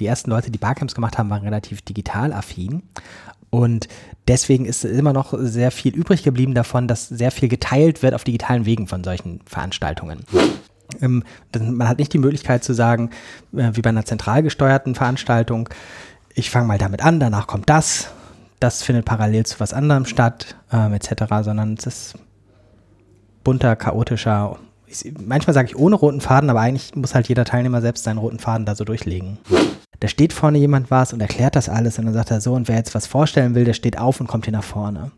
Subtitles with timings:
[0.00, 2.82] Die ersten Leute, die Barcamps gemacht haben, waren relativ digital affin.
[3.50, 3.86] Und
[4.26, 8.24] deswegen ist immer noch sehr viel übrig geblieben davon, dass sehr viel geteilt wird auf
[8.24, 10.24] digitalen Wegen von solchen Veranstaltungen.
[11.00, 11.22] Ähm,
[11.54, 13.10] man hat nicht die Möglichkeit zu sagen,
[13.52, 15.68] äh, wie bei einer zentral gesteuerten Veranstaltung,
[16.34, 18.08] ich fange mal damit an, danach kommt das,
[18.58, 22.14] das findet parallel zu was anderem statt, ähm, etc., sondern es ist
[23.44, 24.58] bunter, chaotischer.
[24.86, 28.18] Ich, manchmal sage ich ohne roten Faden, aber eigentlich muss halt jeder Teilnehmer selbst seinen
[28.18, 29.38] roten Faden da so durchlegen
[30.04, 32.68] da steht vorne jemand was und erklärt das alles und dann sagt er so, und
[32.68, 35.12] wer jetzt was vorstellen will, der steht auf und kommt hier nach vorne.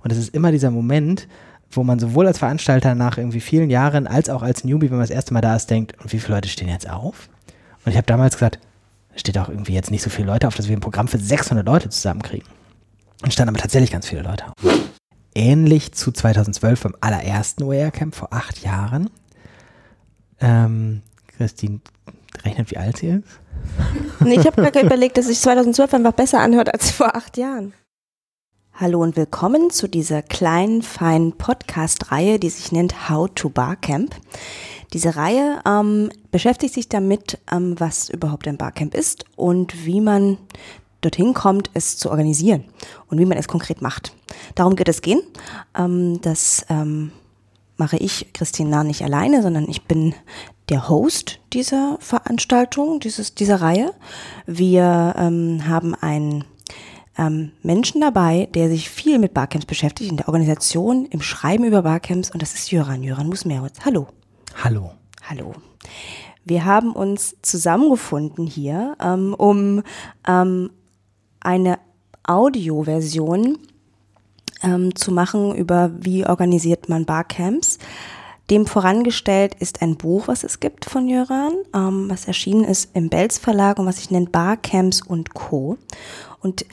[0.00, 1.26] Und es ist immer dieser Moment,
[1.70, 5.06] wo man sowohl als Veranstalter nach irgendwie vielen Jahren als auch als Newbie, wenn man
[5.06, 7.30] das erste Mal da ist, denkt, und wie viele Leute stehen jetzt auf?
[7.86, 8.58] Und ich habe damals gesagt,
[9.16, 11.64] steht auch irgendwie jetzt nicht so viele Leute auf, dass wir ein Programm für 600
[11.64, 12.46] Leute zusammenkriegen.
[13.22, 14.52] Und standen aber tatsächlich ganz viele Leute auf.
[15.34, 19.08] Ähnlich zu 2012 beim allerersten OER-Camp vor acht Jahren.
[20.38, 21.00] Ähm,
[21.38, 21.80] Christine
[22.44, 23.40] rechnet, wie alt sie ist.
[24.20, 27.72] Nee, ich habe gerade überlegt, dass sich 2012 einfach besser anhört als vor acht Jahren.
[28.74, 34.14] Hallo und willkommen zu dieser kleinen, feinen Podcast-Reihe, die sich nennt How to Barcamp.
[34.92, 40.38] Diese Reihe ähm, beschäftigt sich damit, ähm, was überhaupt ein Barcamp ist und wie man
[41.00, 42.64] dorthin kommt, es zu organisieren
[43.08, 44.14] und wie man es konkret macht.
[44.54, 45.22] Darum wird es gehen.
[45.76, 47.12] Ähm, das ähm,
[47.76, 50.14] mache ich, Christine Nah, nicht alleine, sondern ich bin
[50.68, 53.92] der Host dieser Veranstaltung, dieses, dieser Reihe.
[54.46, 56.44] Wir ähm, haben einen
[57.16, 61.82] ähm, Menschen dabei, der sich viel mit Barcamps beschäftigt, in der Organisation, im Schreiben über
[61.82, 63.80] Barcamps und das ist Jöran, Jöran Musmerowitz.
[63.84, 64.08] Hallo.
[64.62, 64.92] Hallo.
[65.28, 65.54] Hallo.
[66.44, 69.82] Wir haben uns zusammengefunden hier, ähm, um
[70.26, 70.70] ähm,
[71.40, 71.78] eine
[72.24, 73.58] Audioversion
[74.62, 77.78] ähm, zu machen über wie organisiert man Barcamps.
[78.50, 83.10] Dem vorangestellt ist ein Buch, was es gibt von Jöran, ähm, was erschienen ist im
[83.10, 85.76] Belz Verlag und was sich nennt Barcamps und Co.
[86.40, 86.64] Und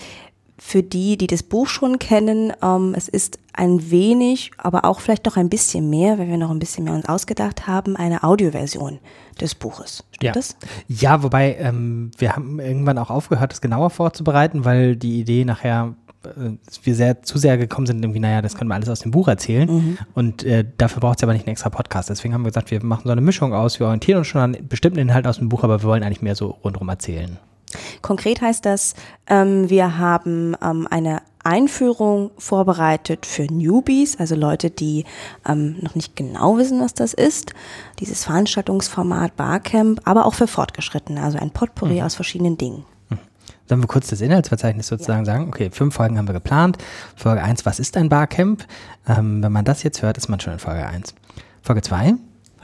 [0.57, 5.25] für die, die das Buch schon kennen, ähm, es ist ein wenig, aber auch vielleicht
[5.25, 8.99] noch ein bisschen mehr, wenn wir noch ein bisschen mehr uns ausgedacht haben, eine Audioversion
[9.39, 10.03] des Buches.
[10.11, 10.31] Stimmt ja.
[10.31, 10.55] das?
[10.87, 15.93] Ja, wobei ähm, wir haben irgendwann auch aufgehört, das genauer vorzubereiten, weil die Idee nachher
[16.83, 19.27] wir sehr zu sehr gekommen sind, irgendwie, naja, das können wir alles aus dem Buch
[19.27, 19.69] erzählen.
[19.69, 19.97] Mhm.
[20.13, 22.09] Und äh, dafür braucht es aber nicht einen extra Podcast.
[22.09, 24.57] Deswegen haben wir gesagt, wir machen so eine Mischung aus, wir orientieren uns schon an
[24.67, 27.37] bestimmten Inhalten aus dem Buch, aber wir wollen eigentlich mehr so rundherum erzählen.
[28.01, 28.93] Konkret heißt das,
[29.27, 35.05] ähm, wir haben ähm, eine Einführung vorbereitet für Newbies, also Leute, die
[35.47, 37.53] ähm, noch nicht genau wissen, was das ist.
[37.99, 42.01] Dieses Veranstaltungsformat Barcamp, aber auch für Fortgeschrittene, also ein Potpourri mhm.
[42.01, 42.85] aus verschiedenen Dingen.
[43.67, 45.33] Sollen wir kurz das Inhaltsverzeichnis sozusagen ja.
[45.33, 45.47] sagen?
[45.47, 46.77] Okay, fünf Folgen haben wir geplant.
[47.15, 48.65] Folge 1, was ist ein Barcamp?
[49.07, 51.15] Ähm, wenn man das jetzt hört, ist man schon in Folge 1.
[51.61, 52.15] Folge 2.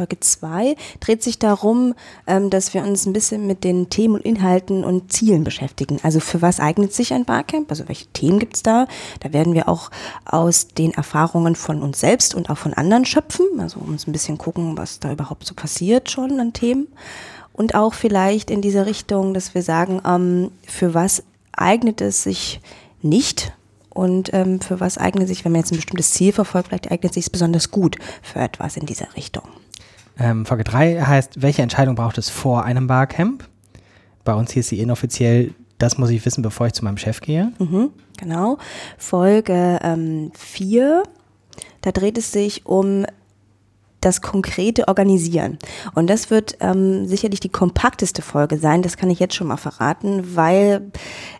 [0.01, 1.93] Folge 2 dreht sich darum,
[2.25, 5.99] ähm, dass wir uns ein bisschen mit den Themen und Inhalten und Zielen beschäftigen.
[6.03, 7.69] Also für was eignet sich ein Barcamp?
[7.69, 8.87] Also welche Themen gibt es da?
[9.19, 9.91] Da werden wir auch
[10.25, 13.45] aus den Erfahrungen von uns selbst und auch von anderen schöpfen.
[13.59, 16.87] Also uns ein bisschen gucken, was da überhaupt so passiert schon an Themen.
[17.53, 22.61] Und auch vielleicht in diese Richtung, dass wir sagen, ähm, für was eignet es sich
[23.01, 23.53] nicht
[23.89, 27.11] und ähm, für was eignet sich, wenn man jetzt ein bestimmtes Ziel verfolgt, vielleicht eignet
[27.11, 29.43] es sich besonders gut für etwas in dieser Richtung.
[30.17, 33.47] Ähm, Folge 3 heißt, welche Entscheidung braucht es vor einem Barcamp?
[34.23, 37.51] Bei uns hieß sie inoffiziell, das muss ich wissen, bevor ich zu meinem Chef gehe.
[37.57, 38.57] Mhm, genau.
[38.97, 39.79] Folge
[40.35, 41.11] 4, ähm,
[41.81, 43.05] da dreht es sich um
[44.01, 45.57] das konkrete Organisieren.
[45.93, 49.57] Und das wird ähm, sicherlich die kompakteste Folge sein, das kann ich jetzt schon mal
[49.57, 50.91] verraten, weil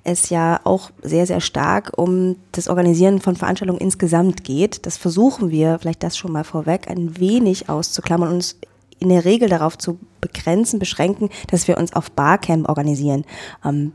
[0.03, 4.85] es ja auch sehr, sehr stark um das Organisieren von Veranstaltungen insgesamt geht.
[4.85, 8.57] Das versuchen wir, vielleicht das schon mal vorweg, ein wenig auszuklammern und uns
[8.99, 13.25] in der Regel darauf zu begrenzen, beschränken, dass wir uns auf Barcamp organisieren,
[13.65, 13.93] ähm,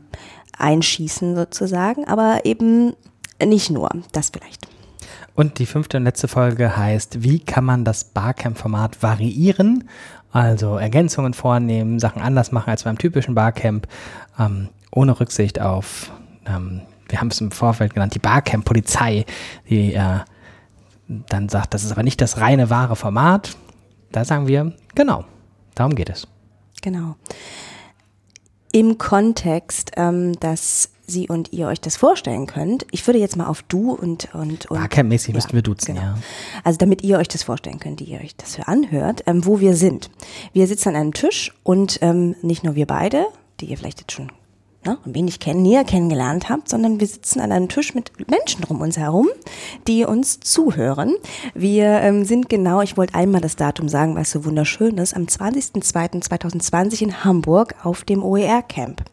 [0.57, 2.93] einschießen sozusagen, aber eben
[3.43, 4.67] nicht nur, das vielleicht.
[5.35, 9.89] Und die fünfte und letzte Folge heißt, wie kann man das Barcamp-Format variieren?
[10.31, 13.87] Also Ergänzungen vornehmen, Sachen anders machen als beim typischen Barcamp,
[14.39, 16.11] ähm, ohne Rücksicht auf,
[16.45, 19.25] ähm, wir haben es im Vorfeld genannt, die Barcamp-Polizei,
[19.69, 20.19] die äh,
[21.07, 23.55] dann sagt, das ist aber nicht das reine wahre Format.
[24.11, 25.25] Da sagen wir, genau,
[25.75, 26.27] darum geht es.
[26.81, 27.15] Genau.
[28.71, 32.85] Im Kontext, ähm, dass Sie und ihr euch das vorstellen könnt.
[32.91, 34.77] Ich würde jetzt mal auf du und und und.
[34.77, 36.05] Barcamp-mäßig ja, müssten wir duzen, genau.
[36.05, 36.17] ja.
[36.65, 39.61] Also damit ihr euch das vorstellen könnt, die ihr euch das für anhört, ähm, wo
[39.61, 40.09] wir sind.
[40.51, 43.25] Wir sitzen an einem Tisch und ähm, nicht nur wir beide,
[43.61, 44.31] die ihr vielleicht jetzt schon
[44.85, 48.63] ne, ein wenig kennen, näher kennengelernt habt, sondern wir sitzen an einem Tisch mit Menschen
[48.65, 49.27] um uns herum,
[49.87, 51.15] die uns zuhören.
[51.53, 55.15] Wir ähm, sind genau, ich wollte einmal das Datum sagen, weil es so wunderschön ist,
[55.15, 59.03] am 20.02.2020 in Hamburg auf dem OER-Camp.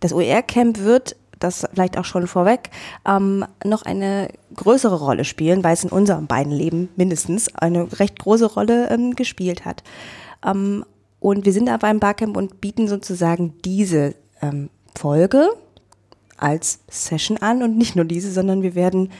[0.00, 2.70] Das OER-Camp wird das vielleicht auch schon vorweg,
[3.06, 8.18] ähm, noch eine größere Rolle spielen, weil es in unserem beiden Leben mindestens eine recht
[8.18, 9.82] große Rolle ähm, gespielt hat.
[10.44, 10.84] Ähm,
[11.20, 15.48] und wir sind da beim Barcamp und bieten sozusagen diese ähm, Folge
[16.36, 19.10] als Session an und nicht nur diese, sondern wir werden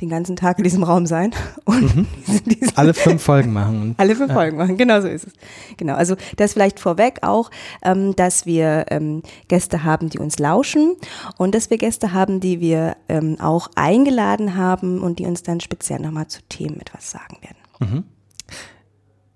[0.00, 1.32] den ganzen Tag in diesem Raum sein
[1.64, 2.06] und mhm.
[2.46, 3.94] diesen, alle fünf Folgen machen.
[3.98, 4.34] Alle fünf ja.
[4.34, 5.32] Folgen machen, genau so ist es.
[5.76, 7.50] Genau, also das vielleicht vorweg auch,
[7.82, 10.96] ähm, dass wir ähm, Gäste haben, die uns lauschen
[11.38, 15.60] und dass wir Gäste haben, die wir ähm, auch eingeladen haben und die uns dann
[15.60, 17.58] speziell nochmal zu Themen etwas sagen werden.
[17.78, 18.04] Mhm.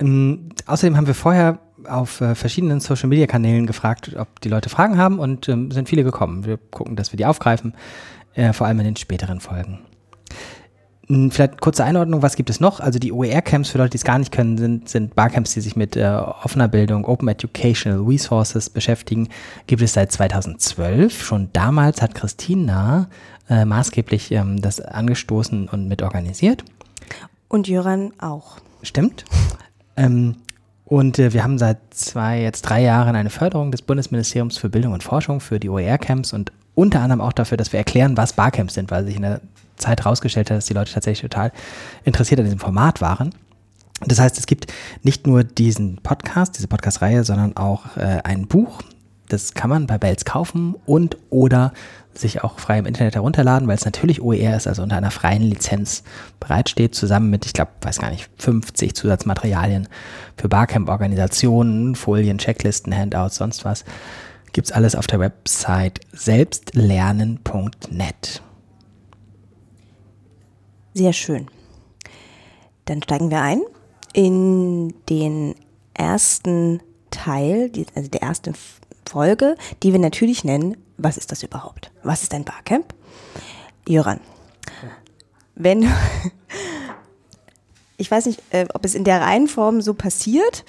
[0.00, 4.68] Ähm, außerdem haben wir vorher auf äh, verschiedenen Social Media Kanälen gefragt, ob die Leute
[4.68, 6.44] Fragen haben und ähm, sind viele gekommen.
[6.44, 7.74] Wir gucken, dass wir die aufgreifen,
[8.34, 9.80] äh, vor allem in den späteren Folgen.
[11.08, 12.80] Vielleicht kurze Einordnung, was gibt es noch?
[12.80, 15.74] Also die OER-Camps, für Leute, die es gar nicht können, sind, sind Barcamps, die sich
[15.74, 19.28] mit äh, offener Bildung, Open Educational Resources beschäftigen.
[19.66, 21.24] Gibt es seit 2012.
[21.24, 23.08] Schon damals hat Christina
[23.48, 26.62] äh, maßgeblich ähm, das angestoßen und mitorganisiert.
[27.48, 28.58] Und Jöran auch.
[28.82, 29.24] Stimmt.
[29.96, 30.36] ähm,
[30.84, 34.92] und äh, wir haben seit zwei, jetzt drei Jahren eine Förderung des Bundesministeriums für Bildung
[34.92, 38.74] und Forschung für die OER-Camps und unter anderem auch dafür, dass wir erklären, was Barcamps
[38.74, 39.40] sind, weil sich in der
[39.78, 41.52] Zeit herausgestellt hat, dass die Leute tatsächlich total
[42.04, 43.34] interessiert an diesem Format waren.
[44.06, 44.72] Das heißt, es gibt
[45.02, 48.82] nicht nur diesen Podcast, diese Podcast-Reihe, sondern auch äh, ein Buch.
[49.28, 51.72] Das kann man bei Bells kaufen und oder
[52.14, 55.42] sich auch frei im Internet herunterladen, weil es natürlich OER ist, also unter einer freien
[55.42, 56.02] Lizenz
[56.40, 59.88] bereitsteht, zusammen mit, ich glaube, weiß gar nicht, 50 Zusatzmaterialien
[60.36, 63.84] für Barcamp-Organisationen, Folien, Checklisten, Handouts, sonst was.
[64.52, 68.42] Gibt's alles auf der Website selbstlernen.net.
[70.98, 71.46] Sehr schön.
[72.86, 73.62] Dann steigen wir ein
[74.14, 75.54] in den
[75.94, 78.54] ersten Teil, also der ersten
[79.08, 81.92] Folge, die wir natürlich nennen, was ist das überhaupt?
[82.02, 82.96] Was ist ein Barcamp?
[83.86, 84.18] Jöran,
[85.54, 85.88] wenn,
[87.96, 90.64] ich weiß nicht, äh, ob es in der Reihenform so passiert,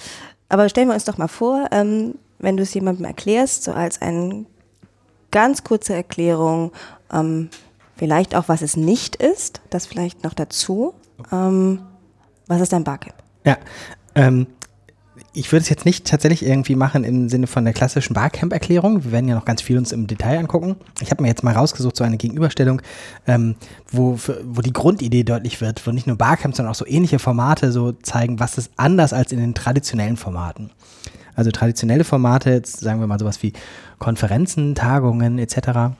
[0.48, 4.00] aber stellen wir uns doch mal vor, ähm, wenn du es jemandem erklärst, so als
[4.00, 4.46] eine
[5.32, 6.72] ganz kurze Erklärung,
[7.12, 7.50] ähm,
[8.00, 10.94] vielleicht auch, was es nicht ist, das vielleicht noch dazu.
[11.32, 11.82] Ähm,
[12.48, 13.16] was ist ein Barcamp?
[13.46, 13.58] Ja,
[14.16, 14.48] ähm,
[15.34, 19.04] ich würde es jetzt nicht tatsächlich irgendwie machen im Sinne von der klassischen Barcamp-Erklärung.
[19.04, 20.78] Wir werden ja noch ganz viel uns im Detail angucken.
[21.02, 22.82] Ich habe mir jetzt mal rausgesucht, so eine Gegenüberstellung,
[23.28, 23.56] ähm,
[23.92, 27.74] wo, wo die Grundidee deutlich wird, wo nicht nur Barcamps, sondern auch so ähnliche Formate
[27.74, 30.72] so zeigen, was ist anders als in den traditionellen Formaten.
[31.36, 33.52] Also traditionelle Formate, jetzt sagen wir mal sowas wie
[34.00, 35.92] Konferenzen, Tagungen etc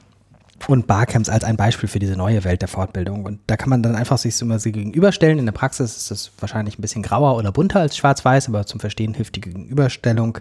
[0.68, 3.24] und Barcamps als ein Beispiel für diese neue Welt der Fortbildung.
[3.24, 5.38] Und da kann man dann einfach sich so immer so gegenüberstellen.
[5.38, 8.80] In der Praxis ist das wahrscheinlich ein bisschen grauer oder bunter als schwarz-weiß, aber zum
[8.80, 10.38] Verstehen hilft die Gegenüberstellung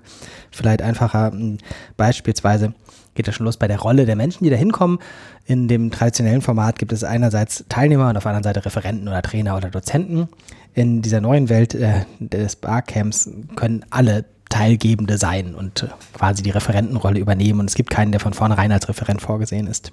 [0.51, 1.31] vielleicht einfacher.
[1.31, 1.57] Hm,
[1.97, 2.73] beispielsweise
[3.15, 4.99] geht das schon los bei der Rolle der Menschen, die da hinkommen.
[5.45, 9.21] In dem traditionellen Format gibt es einerseits Teilnehmer und auf der anderen Seite Referenten oder
[9.21, 10.27] Trainer oder Dozenten.
[10.73, 16.49] In dieser neuen Welt äh, des Barcamps können alle Teilgebende sein und äh, quasi die
[16.49, 17.59] Referentenrolle übernehmen.
[17.59, 19.91] Und es gibt keinen, der von vornherein als Referent vorgesehen ist.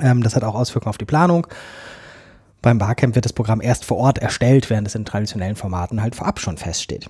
[0.00, 1.46] Ähm, das hat auch Auswirkungen auf die Planung.
[2.62, 6.14] Beim Barcamp wird das Programm erst vor Ort erstellt, während es in traditionellen Formaten halt
[6.14, 7.08] vorab schon feststeht.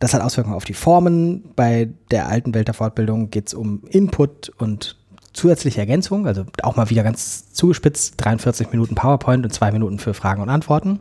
[0.00, 1.44] Das hat Auswirkungen auf die Formen.
[1.54, 4.96] Bei der alten Welt der Fortbildung geht es um Input und
[5.32, 10.12] zusätzliche Ergänzung, also auch mal wieder ganz zugespitzt, 43 Minuten PowerPoint und zwei Minuten für
[10.12, 11.00] Fragen und Antworten.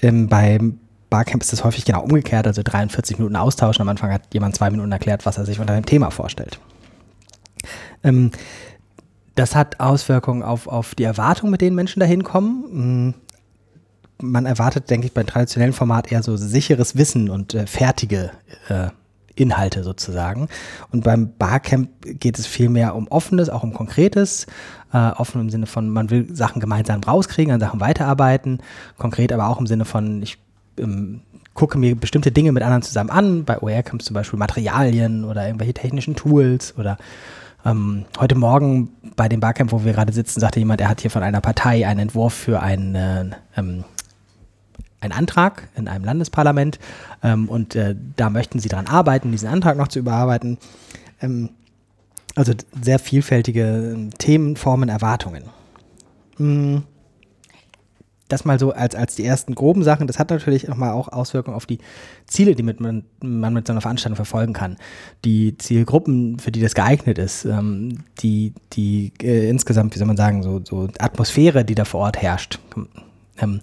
[0.00, 0.78] Ähm, beim
[1.10, 3.82] Barcamp ist das häufig genau umgekehrt, also 43 Minuten austauschen.
[3.82, 6.58] Am Anfang hat jemand zwei Minuten erklärt, was er sich unter dem Thema vorstellt.
[8.02, 8.30] Ähm,
[9.34, 13.08] das hat Auswirkungen auf, auf die Erwartungen, mit denen Menschen da hinkommen.
[13.08, 13.14] Mm,
[14.22, 18.30] man erwartet, denke ich, beim traditionellen Format eher so sicheres Wissen und äh, fertige
[18.68, 18.88] äh,
[19.34, 20.48] Inhalte sozusagen.
[20.90, 24.46] Und beim Barcamp geht es viel mehr um Offenes, auch um Konkretes.
[24.92, 28.58] Äh, offen im Sinne von, man will Sachen gemeinsam rauskriegen, an Sachen weiterarbeiten.
[28.98, 30.38] Konkret aber auch im Sinne von, ich
[30.78, 31.22] ähm,
[31.54, 33.44] gucke mir bestimmte Dinge mit anderen zusammen an.
[33.44, 36.98] Bei OER-Camps zum Beispiel Materialien oder irgendwelche technischen Tools oder
[37.64, 41.10] ähm, heute Morgen bei dem Barcamp, wo wir gerade sitzen, sagte jemand, er hat hier
[41.10, 43.24] von einer Partei einen Entwurf für einen, äh,
[43.56, 43.84] ähm,
[45.00, 46.78] einen Antrag in einem Landesparlament
[47.22, 50.58] ähm, und äh, da möchten sie daran arbeiten, diesen Antrag noch zu überarbeiten.
[51.20, 51.50] Ähm,
[52.34, 55.44] also sehr vielfältige Themen, Formen, Erwartungen.
[56.38, 56.78] Mm.
[58.32, 60.06] Das mal so als, als die ersten groben Sachen.
[60.06, 61.78] Das hat natürlich nochmal auch Auswirkungen auf die
[62.26, 64.76] Ziele, die mit man, man mit so einer Veranstaltung verfolgen kann.
[65.24, 70.16] Die Zielgruppen, für die das geeignet ist, ähm, die, die äh, insgesamt, wie soll man
[70.16, 72.58] sagen, so, so Atmosphäre, die da vor Ort herrscht.
[73.38, 73.60] Ähm,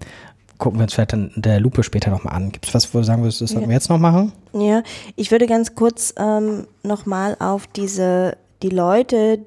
[0.59, 2.51] gucken wir uns vielleicht in der Lupe später nochmal an.
[2.51, 3.69] Gibt es was, wo du sagen würdest, das sollten ja.
[3.69, 4.33] wir jetzt noch machen?
[4.53, 4.83] Ja,
[5.15, 9.39] ich würde ganz kurz ähm, nochmal auf diese, die Leute,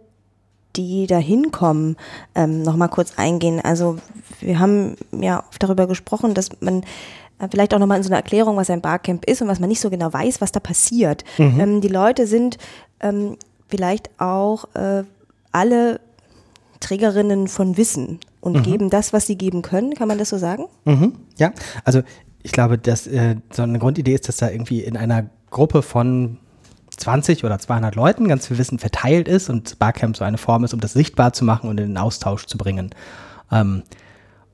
[0.77, 1.97] die da hinkommen,
[2.35, 3.61] ähm, nochmal kurz eingehen.
[3.63, 3.99] Also
[4.41, 6.83] wir haben ja oft darüber gesprochen, dass man
[7.39, 9.69] äh, vielleicht auch nochmal in so einer Erklärung, was ein Barcamp ist und was man
[9.69, 11.25] nicht so genau weiß, was da passiert.
[11.39, 11.61] Mhm.
[11.61, 12.59] Ähm, die Leute sind
[13.01, 13.37] ähm,
[13.69, 15.05] vielleicht auch äh,
[15.51, 16.01] alle
[16.81, 18.63] Trägerinnen von Wissen und mhm.
[18.63, 19.95] geben das, was sie geben können.
[19.95, 20.65] Kann man das so sagen?
[20.85, 21.15] Mhm.
[21.39, 21.53] Ja,
[21.85, 22.03] also
[22.43, 26.39] ich glaube, dass äh, so eine Grundidee ist, dass da irgendwie in einer Gruppe von
[26.97, 30.75] 20 oder 200 Leuten ganz viel Wissen verteilt ist und Barcamp so eine Form ist,
[30.75, 32.91] um das sichtbar zu machen und in den Austausch zu bringen.
[33.51, 33.83] Ähm,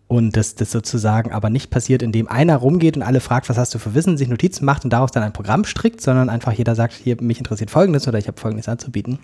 [0.08, 3.74] und das, das sozusagen aber nicht passiert, indem einer rumgeht und alle fragt, was hast
[3.74, 6.74] du für Wissen, sich Notizen macht und daraus dann ein Programm strickt, sondern einfach jeder
[6.74, 9.18] sagt, hier, mich interessiert Folgendes oder ich habe Folgendes anzubieten.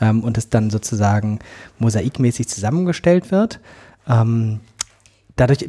[0.00, 1.40] Ähm, und es dann sozusagen
[1.78, 3.60] mosaikmäßig zusammengestellt wird.
[4.08, 4.60] Ähm,
[5.36, 5.68] dadurch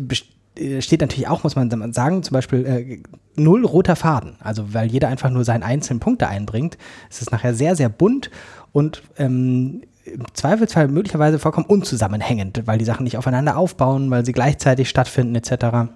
[0.80, 3.04] steht natürlich auch, muss man sagen, zum Beispiel äh,
[3.36, 4.36] null roter Faden.
[4.40, 6.78] Also weil jeder einfach nur seinen einzelnen Punkt da einbringt.
[7.10, 8.32] Es ist nachher sehr, sehr bunt
[8.72, 14.34] und ähm, im Zweifelsfall möglicherweise vollkommen unzusammenhängend, weil die Sachen nicht aufeinander aufbauen, weil sie
[14.34, 15.90] gleichzeitig stattfinden etc.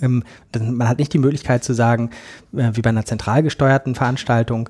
[0.00, 0.22] Ähm,
[0.54, 2.10] man hat nicht die Möglichkeit zu sagen,
[2.56, 4.68] äh, wie bei einer zentral gesteuerten Veranstaltung,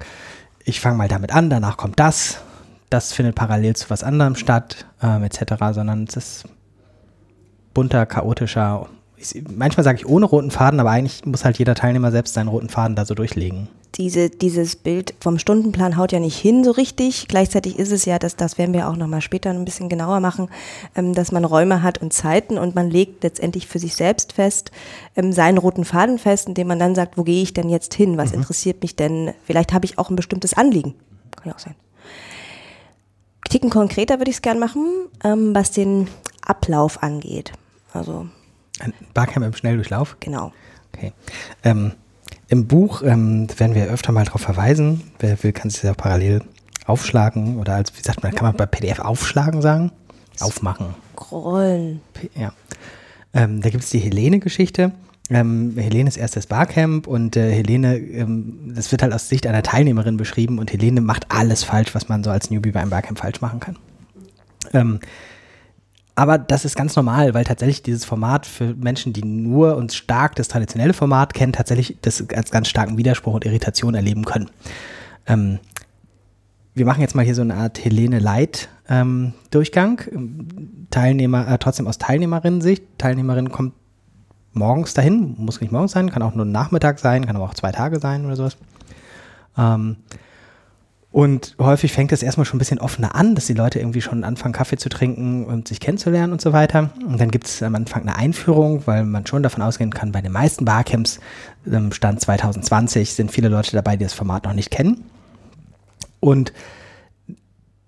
[0.64, 2.40] ich fange mal damit an, danach kommt das,
[2.90, 6.44] das findet parallel zu was anderem statt, ähm, etc., sondern es ist
[7.74, 8.88] bunter, chaotischer
[9.24, 12.48] ich, manchmal sage ich ohne roten Faden, aber eigentlich muss halt jeder Teilnehmer selbst seinen
[12.48, 13.68] roten Faden da so durchlegen.
[13.96, 17.28] Diese, dieses Bild vom Stundenplan haut ja nicht hin so richtig.
[17.28, 20.48] Gleichzeitig ist es ja, dass das werden wir auch nochmal später ein bisschen genauer machen,
[20.96, 24.72] ähm, dass man Räume hat und Zeiten und man legt letztendlich für sich selbst fest,
[25.14, 28.18] ähm, seinen roten Faden fest, indem man dann sagt, wo gehe ich denn jetzt hin?
[28.18, 28.38] Was mhm.
[28.38, 29.32] interessiert mich denn?
[29.44, 30.94] Vielleicht habe ich auch ein bestimmtes Anliegen.
[31.36, 31.76] Kann ja auch sein.
[33.48, 34.84] Ticken konkreter würde ich es gern machen,
[35.22, 36.08] ähm, was den
[36.44, 37.52] Ablauf angeht.
[37.92, 38.26] Also
[39.12, 40.16] Barcamp im Schnelldurchlauf?
[40.20, 40.52] Genau.
[40.92, 41.12] Okay.
[41.62, 41.92] Ähm,
[42.48, 45.02] Im Buch ähm, werden wir öfter mal darauf verweisen.
[45.18, 46.42] Wer will, kann sich das ja parallel
[46.86, 49.90] aufschlagen oder als, wie sagt man, kann man bei PDF aufschlagen sagen?
[50.40, 50.94] Aufmachen.
[51.12, 52.00] Scrollen.
[52.34, 52.52] Ja.
[53.32, 54.92] Ähm, da gibt es die Helene-Geschichte.
[55.30, 60.18] Ähm, Helenes erstes Barcamp und äh, Helene, ähm, das wird halt aus Sicht einer Teilnehmerin
[60.18, 63.40] beschrieben und Helene macht alles falsch, was man so als Newbie bei einem Barcamp falsch
[63.40, 63.76] machen kann.
[64.74, 65.00] Ähm,
[66.16, 70.36] aber das ist ganz normal, weil tatsächlich dieses Format für Menschen, die nur und stark
[70.36, 74.50] das traditionelle Format kennen, tatsächlich das als ganz starken Widerspruch und Irritation erleben können.
[75.26, 75.58] Ähm,
[76.74, 80.02] wir machen jetzt mal hier so eine Art Helene Light ähm, Durchgang.
[80.90, 82.84] Teilnehmer, äh, trotzdem aus Teilnehmerinnen-Sicht.
[82.98, 83.74] Teilnehmerin kommt
[84.52, 87.72] morgens dahin, muss nicht morgens sein, kann auch nur Nachmittag sein, kann aber auch zwei
[87.72, 88.56] Tage sein oder sowas.
[89.56, 89.96] Ähm,
[91.14, 94.24] und häufig fängt es erstmal schon ein bisschen offener an, dass die Leute irgendwie schon
[94.24, 96.90] anfangen, Kaffee zu trinken und sich kennenzulernen und so weiter.
[97.06, 100.22] Und dann gibt es am Anfang eine Einführung, weil man schon davon ausgehen kann, bei
[100.22, 101.20] den meisten Barcamps,
[101.70, 105.04] ähm, Stand 2020, sind viele Leute dabei, die das Format noch nicht kennen.
[106.18, 106.52] Und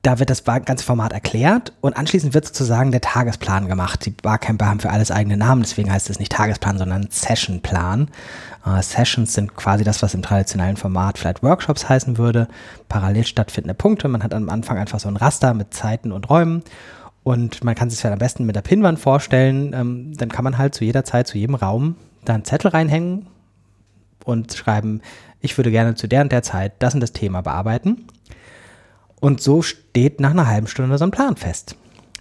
[0.02, 4.06] da wird das ganze Format erklärt und anschließend wird sozusagen der Tagesplan gemacht.
[4.06, 8.06] Die Barcamper haben für alles eigene Namen, deswegen heißt es nicht Tagesplan, sondern Sessionplan.
[8.66, 12.48] Äh, Sessions sind quasi das, was im traditionellen Format vielleicht Workshops heißen würde.
[12.88, 14.08] Parallel stattfindende Punkte.
[14.08, 16.62] Man hat am Anfang einfach so ein Raster mit Zeiten und Räumen
[17.22, 19.72] und man kann sich das am besten mit der Pinnwand vorstellen.
[19.72, 23.26] Ähm, dann kann man halt zu jeder Zeit, zu jedem Raum da einen Zettel reinhängen
[24.24, 25.00] und schreiben,
[25.40, 28.06] ich würde gerne zu der und der Zeit das und das Thema bearbeiten.
[29.20, 31.76] Und so steht nach einer halben Stunde so ein Plan fest.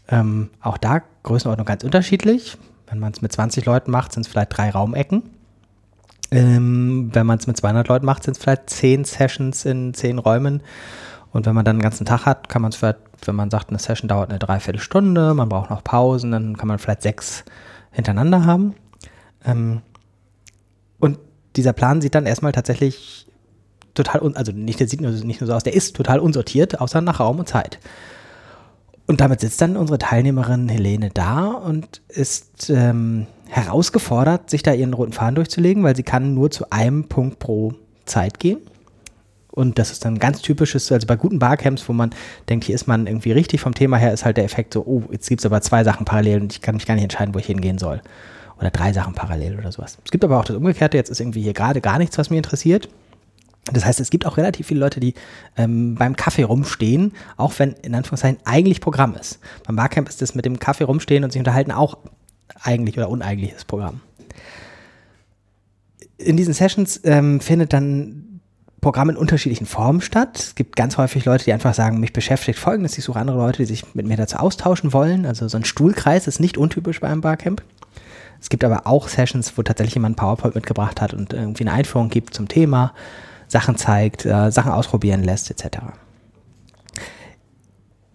[0.08, 2.58] Ähm, auch da Größenordnung ganz unterschiedlich.
[2.88, 5.24] Wenn man es mit 20 Leuten macht, sind es vielleicht drei Raumecken.
[6.36, 10.20] Ähm, wenn man es mit 200 Leuten macht, sind es vielleicht 10 Sessions in 10
[10.20, 10.62] Räumen.
[11.32, 13.70] Und wenn man dann einen ganzen Tag hat, kann man es vielleicht, wenn man sagt,
[13.70, 17.44] eine Session dauert eine Dreiviertelstunde, man braucht noch Pausen, dann kann man vielleicht sechs
[17.92, 18.76] hintereinander haben.
[19.44, 19.82] Ähm,
[21.00, 21.20] und
[21.56, 23.28] dieser Plan sieht dann erstmal tatsächlich
[23.94, 26.80] total, un also nicht, der sieht nur, nicht nur so aus, der ist total unsortiert,
[26.80, 27.80] außer nach Raum und Zeit.
[29.08, 34.94] Und damit sitzt dann unsere Teilnehmerin Helene da und ist ähm, herausgefordert, sich da ihren
[34.94, 37.74] roten Faden durchzulegen, weil sie kann nur zu einem Punkt pro
[38.06, 38.60] Zeit gehen.
[39.50, 42.10] Und das ist dann ganz typisches, also bei guten Barcamps, wo man
[42.50, 45.04] denkt, hier ist man irgendwie richtig vom Thema her, ist halt der Effekt so, oh,
[45.10, 47.40] jetzt gibt es aber zwei Sachen parallel und ich kann mich gar nicht entscheiden, wo
[47.40, 48.02] ich hingehen soll.
[48.60, 49.98] Oder drei Sachen parallel oder sowas.
[50.04, 52.38] Es gibt aber auch das Umgekehrte, jetzt ist irgendwie hier gerade gar nichts, was mir
[52.38, 52.90] interessiert.
[53.72, 55.14] Das heißt, es gibt auch relativ viele Leute, die
[55.56, 59.40] ähm, beim Kaffee rumstehen, auch wenn in Anführungszeichen eigentlich Programm ist.
[59.66, 61.98] Beim Barcamp ist das mit dem Kaffee rumstehen und sich unterhalten auch
[62.66, 64.02] eigentlich oder uneigentliches Programm.
[66.18, 68.42] In diesen Sessions ähm, findet dann
[68.82, 70.38] Programm in unterschiedlichen Formen statt.
[70.38, 73.58] Es gibt ganz häufig Leute, die einfach sagen, mich beschäftigt folgendes, ich suche andere Leute,
[73.58, 75.26] die sich mit mir dazu austauschen wollen.
[75.26, 77.64] Also so ein Stuhlkreis ist nicht untypisch bei einem Barcamp.
[78.40, 82.10] Es gibt aber auch Sessions, wo tatsächlich jemand PowerPoint mitgebracht hat und irgendwie eine Einführung
[82.10, 82.94] gibt zum Thema,
[83.48, 85.80] Sachen zeigt, äh, Sachen ausprobieren lässt, etc.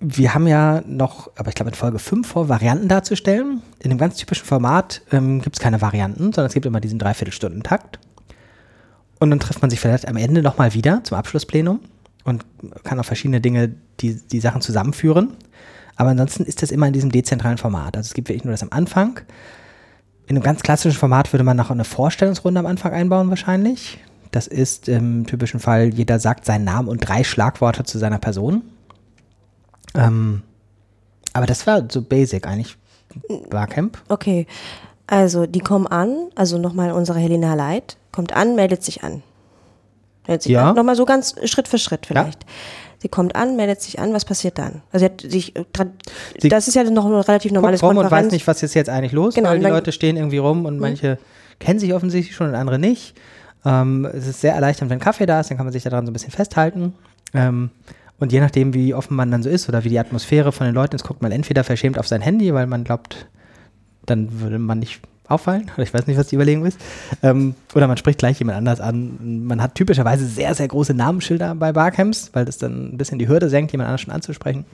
[0.02, 3.62] Wir haben ja noch, aber ich glaube in Folge 5 vor, Varianten darzustellen.
[3.80, 6.98] In einem ganz typischen Format ähm, gibt es keine Varianten, sondern es gibt immer diesen
[6.98, 7.98] Dreiviertelstunden-Takt.
[9.18, 11.80] Und dann trifft man sich vielleicht am Ende nochmal wieder zum Abschlussplenum
[12.24, 12.46] und
[12.82, 15.36] kann auch verschiedene Dinge, die, die Sachen zusammenführen.
[15.96, 17.94] Aber ansonsten ist das immer in diesem dezentralen Format.
[17.94, 19.20] Also es gibt wirklich nur das am Anfang.
[20.26, 23.98] In einem ganz klassischen Format würde man noch eine Vorstellungsrunde am Anfang einbauen wahrscheinlich.
[24.30, 28.62] Das ist im typischen Fall, jeder sagt seinen Namen und drei Schlagworte zu seiner Person.
[29.94, 30.42] Ähm,
[31.32, 32.76] aber das war so basic eigentlich.
[33.50, 33.98] Barcamp.
[34.08, 34.46] Okay.
[35.06, 39.22] Also, die kommen an, also nochmal unsere Helena Leit, kommt an, meldet sich an.
[40.26, 40.70] Meldet sich Ja.
[40.70, 40.76] an.
[40.76, 42.08] Nochmal so ganz Schritt für Schritt Ja.
[42.22, 42.46] vielleicht.
[43.02, 44.82] Sie kommt an, meldet sich an, was passiert dann?
[44.92, 45.64] Also, sie hat sich, äh,
[46.38, 48.32] Sie das ist ja noch ein relativ normales rum und weiß Konferenz.
[48.32, 51.18] nicht, was ist jetzt eigentlich los, Genau, weil die Leute stehen irgendwie rum und manche
[51.58, 53.14] kennen sich offensichtlich schon und andere nicht.
[53.64, 56.10] Ähm, es ist sehr erleichternd, wenn Kaffee da ist, dann kann man sich daran so
[56.10, 56.94] ein bisschen festhalten.
[57.34, 57.70] Ähm,
[58.20, 60.74] und je nachdem, wie offen man dann so ist oder wie die Atmosphäre von den
[60.74, 63.26] Leuten ist, guckt man entweder verschämt auf sein Handy, weil man glaubt,
[64.04, 65.70] dann würde man nicht auffallen.
[65.74, 66.78] Oder ich weiß nicht, was die Überlegung ist.
[67.22, 69.46] Ähm, oder man spricht gleich jemand anders an.
[69.46, 73.26] Man hat typischerweise sehr, sehr große Namensschilder bei Barcamps, weil das dann ein bisschen die
[73.26, 74.66] Hürde senkt, jemand anders schon anzusprechen.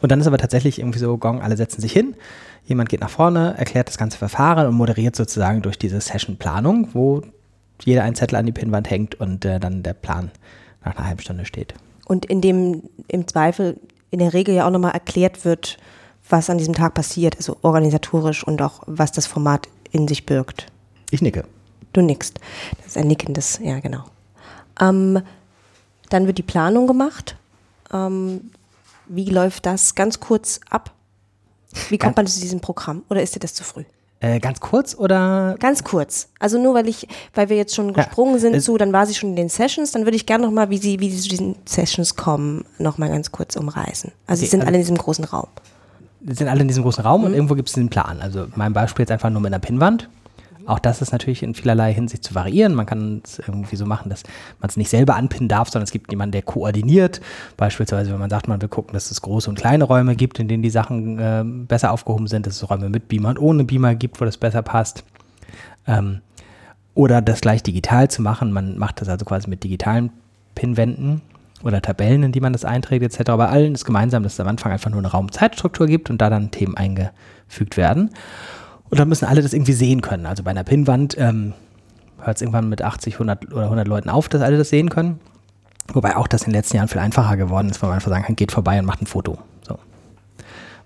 [0.00, 2.16] Und dann ist aber tatsächlich irgendwie so Gong, alle setzen sich hin,
[2.66, 7.22] jemand geht nach vorne, erklärt das ganze Verfahren und moderiert sozusagen durch diese Session-Planung, wo
[7.84, 10.30] jeder einen Zettel an die Pinnwand hängt und äh, dann der Plan
[10.84, 11.74] nach einer halben Stunde steht.
[12.06, 13.78] Und in dem im Zweifel
[14.10, 15.76] in der Regel ja auch nochmal erklärt wird,
[16.28, 20.66] was an diesem Tag passiert, also organisatorisch und auch was das Format in sich birgt.
[21.10, 21.44] Ich nicke.
[21.92, 22.38] Du nickst.
[22.78, 24.04] Das ist ein nickendes, ja genau.
[24.80, 25.20] Ähm,
[26.10, 27.36] dann wird die Planung gemacht.
[27.92, 28.50] Ähm,
[29.06, 30.92] wie läuft das ganz kurz ab?
[31.88, 33.02] Wie kommt man zu diesem Programm?
[33.08, 33.84] Oder ist dir das zu früh?
[34.26, 36.28] Äh, ganz kurz oder Ganz kurz.
[36.38, 39.06] Also nur weil ich, weil wir jetzt schon Ja, gesprungen sind es- zu, dann war
[39.06, 41.28] sie schon in den Sessions, dann würde ich gerne nochmal, wie sie, wie sie zu
[41.28, 44.12] diesen Sessions kommen, nochmal ganz kurz umreißen.
[44.26, 45.46] Also sie Okay, sind also- alle in diesem großen Raum.
[46.28, 48.20] sind alle in diesem großen Raum und irgendwo gibt es einen Plan.
[48.20, 50.08] Also mein Beispiel jetzt einfach nur mit einer Pinnwand.
[50.66, 52.74] Auch das ist natürlich in vielerlei Hinsicht zu variieren.
[52.74, 54.24] Man kann es irgendwie so machen, dass
[54.60, 57.20] man es nicht selber anpinnen darf, sondern es gibt jemanden, der koordiniert.
[57.56, 60.48] Beispielsweise, wenn man sagt, man will gucken, dass es große und kleine Räume gibt, in
[60.48, 63.94] denen die Sachen äh, besser aufgehoben sind, dass es Räume mit Beamer und ohne Beamer
[63.94, 65.04] gibt, wo das besser passt.
[65.86, 66.20] Ähm,
[66.94, 68.52] oder das gleich digital zu machen.
[68.52, 70.10] Man macht das also quasi mit digitalen
[70.54, 71.20] Pinwänden
[71.62, 73.30] oder Tabellen, in die man das einträgt etc.
[73.30, 76.30] Aber allen ist gemeinsam, dass es am Anfang einfach nur eine Raum-Zeitstruktur gibt und da
[76.30, 78.10] dann Themen eingefügt werden.
[78.90, 80.26] Und dann müssen alle das irgendwie sehen können.
[80.26, 81.54] Also bei einer Pinnwand ähm,
[82.20, 85.18] hört es irgendwann mit 80, 100 oder 100 Leuten auf, dass alle das sehen können.
[85.92, 88.24] Wobei auch das in den letzten Jahren viel einfacher geworden ist, weil man einfach sagen
[88.24, 89.38] kann, geht vorbei und macht ein Foto.
[89.66, 89.78] So.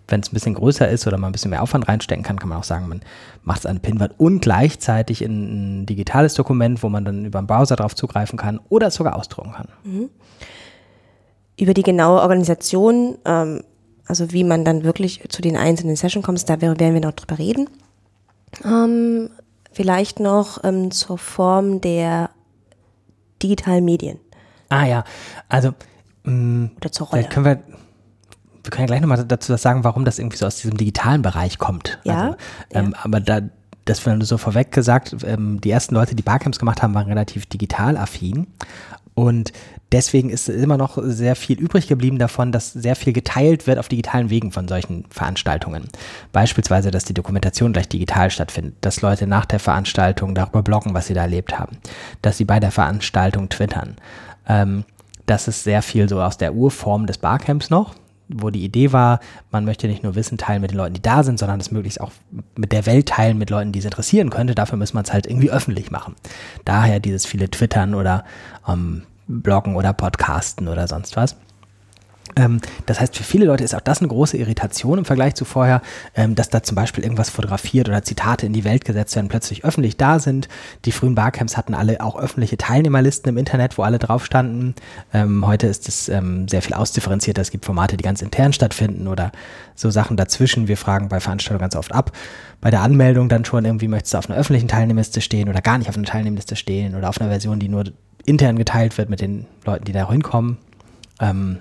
[0.08, 2.48] Wenn es ein bisschen größer ist oder man ein bisschen mehr Aufwand reinstecken kann, kann
[2.48, 3.00] man auch sagen, man
[3.42, 7.40] macht es an eine Pinnwand und gleichzeitig in ein digitales Dokument, wo man dann über
[7.40, 9.68] den Browser drauf zugreifen kann oder es sogar ausdrucken kann.
[11.58, 13.62] Über die genaue Organisation, ähm,
[14.06, 17.38] also wie man dann wirklich zu den einzelnen Sessions kommt, da werden wir noch drüber
[17.38, 17.68] reden.
[18.64, 19.30] Ähm,
[19.72, 22.30] vielleicht noch ähm, zur Form der
[23.42, 24.18] digitalen Medien
[24.70, 25.04] Ah ja,
[25.48, 25.74] also
[26.24, 27.24] mh, oder zur Rolle.
[27.24, 30.56] Können wir, wir können ja gleich nochmal dazu was sagen, warum das irgendwie so aus
[30.56, 31.98] diesem digitalen Bereich kommt.
[32.04, 32.36] Ja, Also,
[32.70, 33.40] ähm, Aber da,
[33.84, 37.46] das wir so vorweg gesagt, ähm, die ersten Leute, die Barcamps gemacht haben, waren relativ
[37.46, 38.46] digital affin.
[39.20, 39.52] Und
[39.92, 43.86] deswegen ist immer noch sehr viel übrig geblieben davon, dass sehr viel geteilt wird auf
[43.86, 45.88] digitalen Wegen von solchen Veranstaltungen.
[46.32, 51.06] Beispielsweise, dass die Dokumentation gleich digital stattfindet, dass Leute nach der Veranstaltung darüber bloggen, was
[51.06, 51.76] sie da erlebt haben,
[52.22, 53.96] dass sie bei der Veranstaltung twittern.
[54.48, 54.84] Ähm,
[55.26, 57.94] das ist sehr viel so aus der Urform des Barcamps noch,
[58.26, 61.24] wo die Idee war, man möchte nicht nur Wissen teilen mit den Leuten, die da
[61.24, 62.12] sind, sondern es möglichst auch
[62.56, 64.54] mit der Welt teilen, mit Leuten, die es interessieren könnte.
[64.54, 66.14] Dafür muss man es halt irgendwie öffentlich machen.
[66.64, 68.24] Daher dieses viele Twittern oder
[68.66, 71.36] ähm, Bloggen oder Podcasten oder sonst was.
[72.36, 75.44] Ähm, das heißt, für viele Leute ist auch das eine große Irritation im Vergleich zu
[75.44, 75.82] vorher,
[76.14, 79.64] ähm, dass da zum Beispiel irgendwas fotografiert oder Zitate in die Welt gesetzt werden, plötzlich
[79.64, 80.48] öffentlich da sind.
[80.84, 84.74] Die frühen Barcamps hatten alle auch öffentliche Teilnehmerlisten im Internet, wo alle drauf standen.
[85.12, 87.42] Ähm, heute ist es ähm, sehr viel ausdifferenzierter.
[87.42, 89.32] Es gibt Formate, die ganz intern stattfinden oder
[89.74, 90.68] so Sachen dazwischen.
[90.68, 92.12] Wir fragen bei Veranstaltungen ganz oft ab.
[92.60, 95.78] Bei der Anmeldung dann schon irgendwie möchtest du auf einer öffentlichen Teilnehmerliste stehen oder gar
[95.78, 97.84] nicht auf einer Teilnehmerliste stehen oder auf einer Version, die nur
[98.26, 100.58] intern geteilt wird mit den Leuten, die da hinkommen.
[101.20, 101.58] Ähm,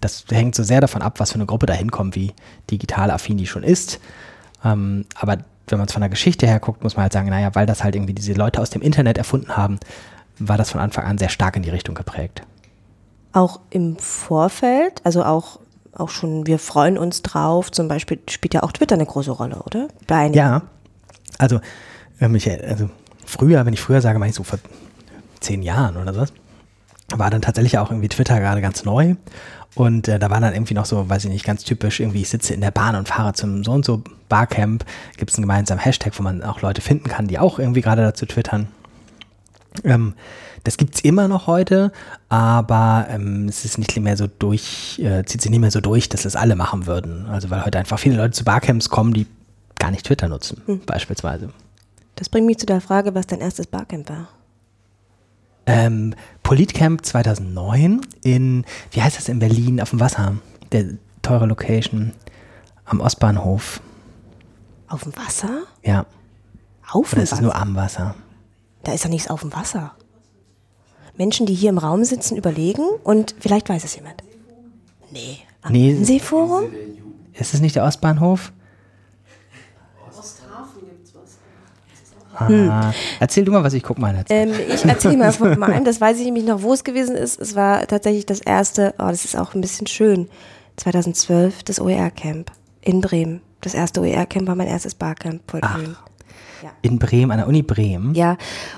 [0.00, 2.32] das hängt so sehr davon ab, was für eine Gruppe da hinkommt, wie
[2.70, 4.00] digital affin die schon ist.
[4.64, 7.54] Ähm, aber wenn man es von der Geschichte her guckt, muss man halt sagen, naja,
[7.54, 9.78] weil das halt irgendwie diese Leute aus dem Internet erfunden haben,
[10.38, 12.42] war das von Anfang an sehr stark in die Richtung geprägt.
[13.32, 15.60] Auch im Vorfeld, also auch,
[15.92, 19.62] auch schon, wir freuen uns drauf, zum Beispiel spielt ja auch Twitter eine große Rolle,
[19.64, 19.88] oder?
[20.06, 20.62] Bei ja,
[21.38, 21.60] also,
[22.20, 22.88] ähm, ich, also
[23.24, 24.58] früher, wenn ich früher sage, meine ich so vor
[25.40, 26.32] zehn Jahren oder sowas,
[27.14, 29.16] war dann tatsächlich auch irgendwie Twitter gerade ganz neu.
[29.74, 32.30] Und äh, da war dann irgendwie noch so, weiß ich nicht, ganz typisch, irgendwie ich
[32.30, 34.84] sitze in der Bahn und fahre zum so und so Barcamp,
[35.18, 38.02] gibt es einen gemeinsamen Hashtag, wo man auch Leute finden kann, die auch irgendwie gerade
[38.02, 38.68] dazu twittern.
[39.84, 40.14] Ähm,
[40.64, 41.92] das gibt es immer noch heute,
[42.28, 46.08] aber ähm, es ist nicht mehr so durch, äh, zieht sich nicht mehr so durch,
[46.08, 47.26] dass das alle machen würden.
[47.26, 49.26] Also weil heute einfach viele Leute zu Barcamps kommen, die
[49.78, 50.80] gar nicht Twitter nutzen, hm.
[50.86, 51.50] beispielsweise.
[52.16, 54.28] Das bringt mich zu der Frage, was dein erstes Barcamp war.
[55.66, 60.36] Ähm, Politcamp 2009 in, wie heißt das in Berlin, auf dem Wasser,
[60.72, 62.12] der teure Location
[62.84, 63.80] am Ostbahnhof.
[64.88, 65.62] Auf dem Wasser?
[65.84, 66.06] Ja.
[66.88, 67.20] Auf dem Wasser?
[67.20, 68.14] Das ist nur am Wasser.
[68.84, 69.92] Da ist ja nichts auf dem Wasser.
[71.16, 74.22] Menschen, die hier im Raum sitzen, überlegen und vielleicht weiß es jemand.
[75.10, 75.38] Nee.
[75.62, 75.94] Am nee.
[76.04, 76.64] Seeforum?
[77.32, 78.52] Ist es nicht der Ostbahnhof?
[82.38, 82.70] Hm.
[82.70, 84.24] Ah, erzähl du mal was, ich guck mal.
[84.28, 87.40] Ähm, ich erzähle mal von meinem, das weiß ich nämlich noch, wo es gewesen ist.
[87.40, 90.28] Es war tatsächlich das erste, oh, das ist auch ein bisschen schön,
[90.76, 92.50] 2012, das OER-Camp
[92.82, 93.40] in Bremen.
[93.60, 95.96] Das erste OER-Camp war mein erstes Barcamp, voll Ach, schön.
[96.62, 96.70] Ja.
[96.82, 98.14] In Bremen, an der Uni Bremen?
[98.14, 98.36] Ja.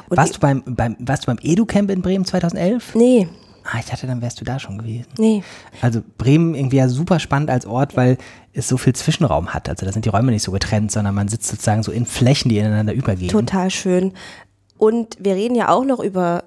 [0.08, 2.94] warst, du beim, beim, warst du beim Edu-Camp in Bremen 2011?
[2.94, 3.28] Nee.
[3.70, 5.08] Ah, ich dachte, dann wärst du da schon gewesen.
[5.18, 5.42] Nee.
[5.82, 8.18] Also Bremen irgendwie ja super spannend als Ort, weil es
[8.66, 9.68] so viel Zwischenraum hat.
[9.68, 12.48] Also da sind die Räume nicht so getrennt, sondern man sitzt sozusagen so in Flächen,
[12.48, 13.30] die ineinander übergehen.
[13.30, 14.12] Total schön.
[14.78, 16.44] Und wir reden ja auch noch über,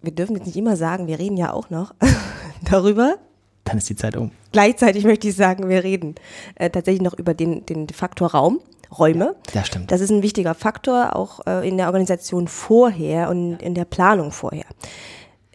[0.00, 1.94] wir dürfen jetzt nicht immer sagen, wir reden ja auch noch
[2.70, 3.16] darüber.
[3.64, 4.30] Dann ist die Zeit um.
[4.52, 6.14] Gleichzeitig möchte ich sagen, wir reden
[6.54, 8.60] äh, tatsächlich noch über den, den Faktor Raum.
[8.98, 9.36] Räume.
[9.54, 9.90] Ja, stimmt.
[9.90, 14.32] Das ist ein wichtiger Faktor, auch äh, in der Organisation vorher und in der Planung
[14.32, 14.66] vorher.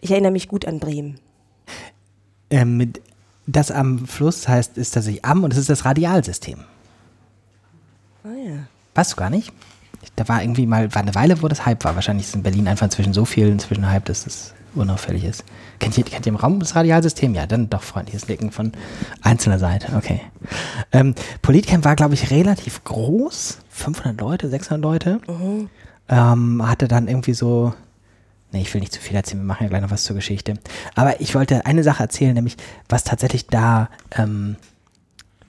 [0.00, 1.20] Ich erinnere mich gut an Bremen.
[2.50, 2.92] Ähm,
[3.48, 6.60] das am Fluss heißt, ist tatsächlich am und es ist das Radialsystem.
[8.22, 8.56] Ah ja.
[8.94, 9.52] Weißt du gar nicht?
[10.16, 11.94] Da war irgendwie mal, war eine Weile, wo das Hype war.
[11.94, 15.44] Wahrscheinlich ist in Berlin einfach inzwischen so viel inzwischen Hype, dass es unauffällig ist.
[15.78, 17.34] Kennt ihr, kennt ihr im Raum das Radialsystem?
[17.34, 18.72] Ja, dann doch freundliches Nicken von
[19.22, 19.96] einzelner Seite.
[19.96, 20.20] Okay.
[20.92, 23.58] Ähm, Politcamp war, glaube ich, relativ groß.
[23.70, 25.20] 500 Leute, 600 Leute.
[25.26, 25.70] Mhm.
[26.10, 27.72] Ähm, hatte dann irgendwie so
[28.52, 30.54] Nee, ich will nicht zu viel erzählen, wir machen ja gleich noch was zur Geschichte.
[30.94, 32.56] Aber ich wollte eine Sache erzählen, nämlich
[32.88, 34.56] was tatsächlich da ähm,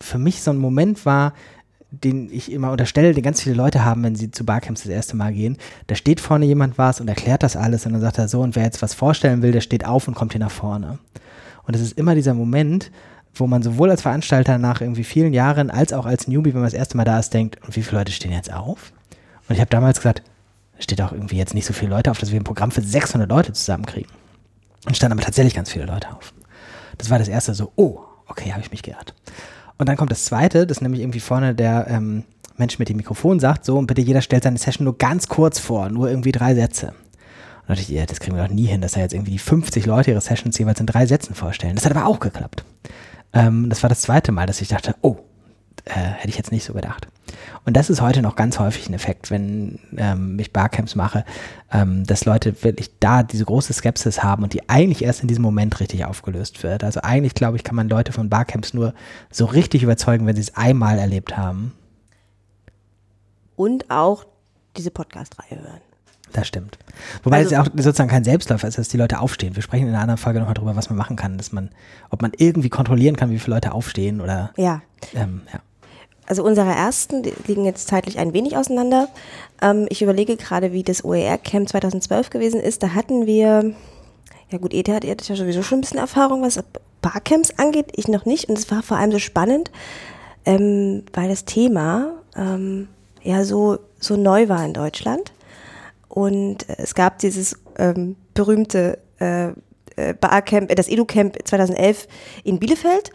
[0.01, 1.33] für mich so ein Moment war,
[1.91, 5.15] den ich immer unterstelle, den ganz viele Leute haben, wenn sie zu Barcamps das erste
[5.15, 5.57] Mal gehen.
[5.87, 8.55] Da steht vorne jemand was und erklärt das alles und dann sagt er so, und
[8.55, 10.99] wer jetzt was vorstellen will, der steht auf und kommt hier nach vorne.
[11.63, 12.91] Und es ist immer dieser Moment,
[13.33, 16.69] wo man sowohl als Veranstalter nach irgendwie vielen Jahren als auch als Newbie, wenn man
[16.69, 18.91] das erste Mal da ist, denkt, und wie viele Leute stehen jetzt auf?
[19.47, 20.21] Und ich habe damals gesagt,
[20.79, 23.29] steht auch irgendwie jetzt nicht so viele Leute auf, dass wir ein Programm für 600
[23.29, 24.11] Leute zusammenkriegen.
[24.85, 26.33] Und standen aber tatsächlich ganz viele Leute auf.
[26.97, 29.13] Das war das erste so, oh, okay, habe ich mich geirrt.
[29.77, 32.23] Und dann kommt das zweite, das nämlich irgendwie vorne der ähm,
[32.57, 35.59] Mensch mit dem Mikrofon sagt, so, und bitte jeder stellt seine Session nur ganz kurz
[35.59, 36.87] vor, nur irgendwie drei Sätze.
[36.87, 39.39] Und dachte ich, ja, das kriegen wir doch nie hin, dass da jetzt irgendwie die
[39.39, 41.75] 50 Leute ihre Sessions jeweils in drei Sätzen vorstellen.
[41.75, 42.63] Das hat aber auch geklappt.
[43.33, 45.17] Ähm, das war das zweite Mal, dass ich dachte, oh,
[45.89, 47.07] äh, hätte ich jetzt nicht so gedacht.
[47.65, 51.25] Und das ist heute noch ganz häufig ein Effekt, wenn ähm, ich Barcamps mache,
[51.71, 55.43] ähm, dass Leute wirklich da diese große Skepsis haben und die eigentlich erst in diesem
[55.43, 56.83] Moment richtig aufgelöst wird.
[56.83, 58.93] Also eigentlich, glaube ich, kann man Leute von Barcamps nur
[59.31, 61.73] so richtig überzeugen, wenn sie es einmal erlebt haben.
[63.55, 64.25] Und auch
[64.77, 65.81] diese Podcast-Reihe hören.
[66.31, 66.77] Das stimmt.
[67.23, 69.55] Wobei also, es ja auch sozusagen kein Selbstläufer ist, dass die Leute aufstehen.
[69.55, 71.71] Wir sprechen in einer anderen Folge nochmal darüber, was man machen kann, dass man,
[72.11, 74.51] ob man irgendwie kontrollieren kann, wie viele Leute aufstehen oder.
[74.55, 74.81] Ja.
[75.15, 75.59] Ähm, ja
[76.29, 79.09] also unsere ersten liegen jetzt zeitlich ein wenig auseinander.
[79.61, 82.83] Ähm, ich überlege gerade, wie das OER-Camp 2012 gewesen ist.
[82.83, 83.73] Da hatten wir,
[84.49, 86.63] ja gut, Ede hat ja sowieso schon ein bisschen Erfahrung, was
[87.01, 87.87] Barcamps angeht.
[87.95, 88.47] Ich noch nicht.
[88.47, 89.71] Und es war vor allem so spannend,
[90.45, 92.89] ähm, weil das Thema ähm,
[93.23, 95.33] ja so, so neu war in Deutschland.
[96.09, 99.47] Und es gab dieses ähm, berühmte äh,
[99.95, 102.07] äh Barcamp, das Edu-Camp 2011
[102.43, 103.11] in Bielefeld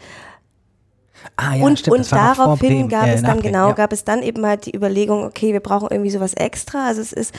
[1.35, 3.73] Ah, ja, und stimmt, und daraufhin gab äh, es dann genau, ja.
[3.73, 6.87] gab es dann eben halt die Überlegung, okay, wir brauchen irgendwie sowas extra.
[6.87, 7.33] Also es ist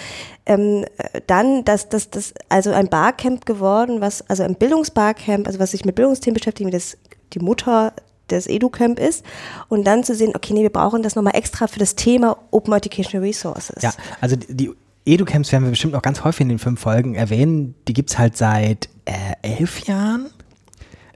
[0.45, 0.85] ähm,
[1.27, 5.85] dann das, das, das, also ein Barcamp geworden, was, also ein Bildungsbarcamp, also was sich
[5.85, 6.99] mit Bildungsthemen beschäftigt, wie das
[7.33, 7.93] die Mutter
[8.31, 9.25] des EduCamp ist
[9.69, 12.73] und dann zu sehen, okay, nee, wir brauchen das nochmal extra für das Thema Open
[12.75, 13.83] Educational Resources.
[13.83, 14.71] Ja, also die
[15.05, 17.75] EduCamps werden wir bestimmt noch ganz häufig in den fünf Folgen erwähnen.
[17.87, 20.27] Die gibt es halt seit äh, elf Jahren,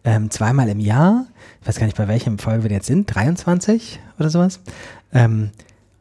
[0.05, 1.27] ähm, zweimal im Jahr
[1.61, 4.61] ich weiß gar nicht, bei welchem Folge wir jetzt sind, 23 oder sowas.
[5.13, 5.51] Ähm,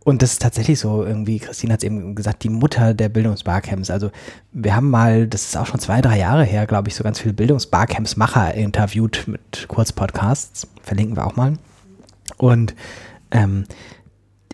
[0.06, 3.90] und das ist tatsächlich so, irgendwie, Christine hat es eben gesagt, die Mutter der Bildungsbarcamps.
[3.90, 4.12] Also
[4.52, 7.20] wir haben mal, das ist auch schon zwei, drei Jahre her, glaube ich, so ganz
[7.20, 10.68] viele Bildungsbarcamps-Macher interviewt mit Kurzpodcasts.
[10.82, 11.54] Verlinken wir auch mal.
[12.38, 12.74] Und
[13.32, 13.66] ähm,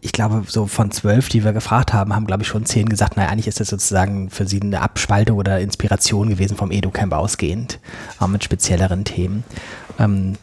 [0.02, 3.16] ich glaube, so von zwölf, die wir gefragt haben, haben, glaube ich, schon zehn gesagt,
[3.16, 7.80] naja, eigentlich ist das sozusagen für sie eine Abspaltung oder Inspiration gewesen vom EduCamp ausgehend,
[8.20, 9.44] auch mit spezielleren Themen.
[10.00, 10.34] Ähm,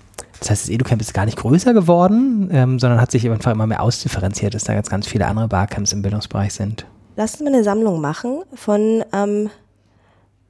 [0.43, 3.67] das heißt, das EduCamp ist gar nicht größer geworden, ähm, sondern hat sich einfach immer
[3.67, 6.85] mehr ausdifferenziert, dass da jetzt ganz viele andere Barcamps im Bildungsbereich sind.
[7.15, 9.51] Lass uns mal eine Sammlung machen von ähm,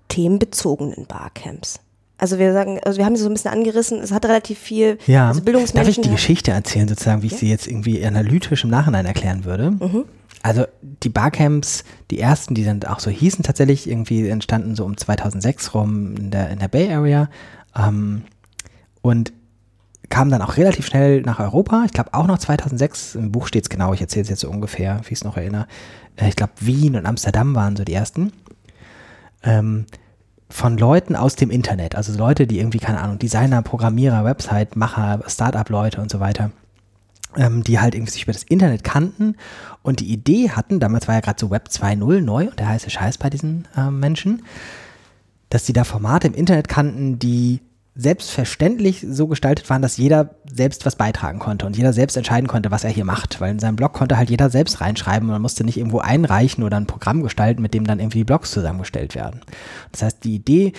[0.09, 1.81] themenbezogenen Barcamps.
[2.17, 4.97] Also wir sagen, also wir haben sie so ein bisschen angerissen, es hat relativ viel
[5.07, 5.29] ja.
[5.29, 9.07] also Darf ich die Geschichte erzählen, sozusagen, wie ich sie jetzt irgendwie analytisch im Nachhinein
[9.07, 9.73] erklären würde?
[9.73, 10.05] Mhm.
[10.43, 14.97] Also die Barcamps, die ersten, die dann auch so hießen, tatsächlich irgendwie entstanden so um
[14.97, 17.29] 2006 rum in der, in der Bay Area
[17.77, 18.23] ähm,
[19.03, 19.33] und
[20.13, 21.85] kamen dann auch relativ schnell nach Europa.
[21.87, 24.51] Ich glaube auch noch 2006, im Buch steht es genau, ich erzähle es jetzt so
[24.51, 25.67] ungefähr, wie ich es noch erinnere.
[26.17, 28.31] Äh, ich glaube Wien und Amsterdam waren so die ersten.
[29.43, 29.87] Ähm,
[30.51, 36.03] von Leuten aus dem Internet, also Leute, die irgendwie, keine Ahnung, Designer, Programmierer, Website-Macher, Startup-Leute
[36.03, 36.51] und so weiter,
[37.39, 39.37] ähm, die halt irgendwie sich über das Internet kannten
[39.81, 42.91] und die Idee hatten, damals war ja gerade so Web 2.0 neu und der heiße
[42.91, 44.43] Scheiß bei diesen äh, Menschen,
[45.49, 47.63] dass die da Formate im Internet kannten, die
[47.95, 52.71] selbstverständlich so gestaltet waren, dass jeder selbst was beitragen konnte und jeder selbst entscheiden konnte,
[52.71, 55.43] was er hier macht, weil in seinem Blog konnte halt jeder selbst reinschreiben und man
[55.43, 59.15] musste nicht irgendwo einreichen oder ein Programm gestalten, mit dem dann irgendwie die Blogs zusammengestellt
[59.15, 59.43] werden.
[59.93, 60.73] Das heißt, die Idee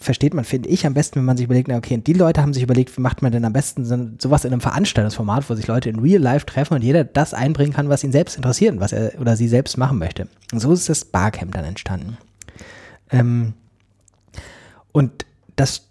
[0.00, 2.62] versteht man, finde ich, am besten, wenn man sich überlegt, okay, die Leute haben sich
[2.62, 5.90] überlegt, wie macht man denn am besten so, sowas in einem Veranstaltungsformat, wo sich Leute
[5.90, 8.92] in Real Life treffen und jeder das einbringen kann, was ihn selbst interessiert und was
[8.92, 10.28] er oder sie selbst machen möchte.
[10.52, 12.16] Und so ist das Barcamp dann entstanden.
[13.10, 13.52] Ähm,
[14.92, 15.87] und das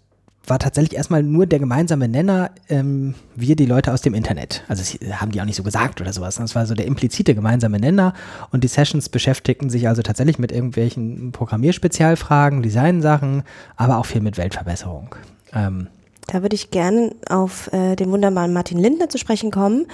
[0.48, 4.64] war tatsächlich erstmal nur der gemeinsame Nenner, ähm, wir die Leute aus dem Internet.
[4.68, 6.36] Also das haben die auch nicht so gesagt oder sowas.
[6.36, 8.14] Das war so der implizite gemeinsame Nenner
[8.50, 13.42] und die Sessions beschäftigten sich also tatsächlich mit irgendwelchen Programmierspezialfragen, Designsachen,
[13.76, 15.14] aber auch viel mit Weltverbesserung.
[15.52, 15.88] Ähm,
[16.26, 19.86] da würde ich gerne auf äh, den wunderbaren Martin Lindner zu sprechen kommen,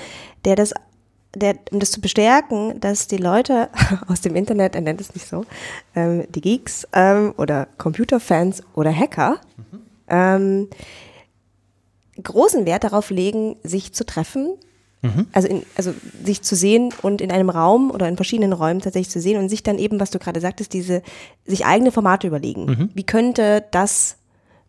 [0.45, 0.75] der das
[1.37, 3.69] der, um das zu bestärken, dass die Leute
[4.07, 5.45] aus dem Internet, er nennt es nicht so,
[5.97, 10.69] ähm, die Geeks ähm, oder Computerfans oder Hacker, mhm ähm,
[12.23, 14.57] großen Wert darauf legen, sich zu treffen.
[15.03, 15.27] Mhm.
[15.33, 15.93] Also, in, also
[16.25, 19.49] sich zu sehen und in einem Raum oder in verschiedenen Räumen tatsächlich zu sehen und
[19.49, 21.03] sich dann eben, was du gerade sagtest, diese,
[21.45, 22.65] sich eigene Formate überlegen.
[22.65, 22.91] Mhm.
[22.95, 24.17] Wie könnte das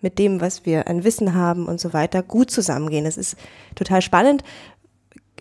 [0.02, 3.06] mit dem, was wir an Wissen haben und so weiter, gut zusammengehen?
[3.06, 3.38] Das ist
[3.76, 4.44] total spannend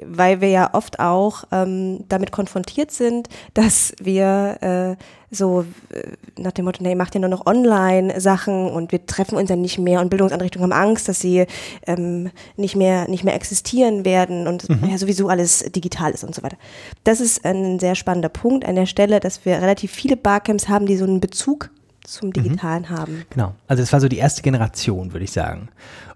[0.07, 6.53] weil wir ja oft auch ähm, damit konfrontiert sind, dass wir äh, so äh, nach
[6.53, 10.01] dem Motto, nee, macht ja nur noch Online-Sachen und wir treffen uns ja nicht mehr
[10.01, 11.47] und Bildungseinrichtungen haben Angst, dass sie
[11.87, 14.89] ähm, nicht mehr nicht mehr existieren werden und mhm.
[14.91, 16.57] ja sowieso alles digital ist und so weiter.
[17.05, 20.87] Das ist ein sehr spannender Punkt an der Stelle, dass wir relativ viele Barcamps haben,
[20.87, 21.71] die so einen Bezug
[22.05, 22.35] zum mhm.
[22.35, 22.91] Digitalen mhm.
[22.91, 23.25] haben.
[23.31, 23.55] Genau.
[23.67, 25.69] Also es war so die erste Generation, würde ich sagen.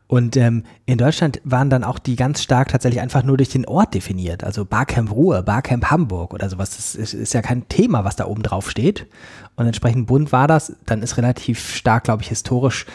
[0.09, 3.67] Und ähm, in Deutschland waren dann auch die ganz stark tatsächlich einfach nur durch den
[3.67, 4.43] Ort definiert.
[4.43, 6.77] Also Barcamp Ruhr, Barcamp Hamburg oder sowas.
[6.77, 9.07] Das ist, ist ja kein Thema, was da oben drauf steht.
[9.57, 10.73] Und entsprechend bunt war das.
[10.87, 12.87] Dann ist relativ stark, glaube ich, historisch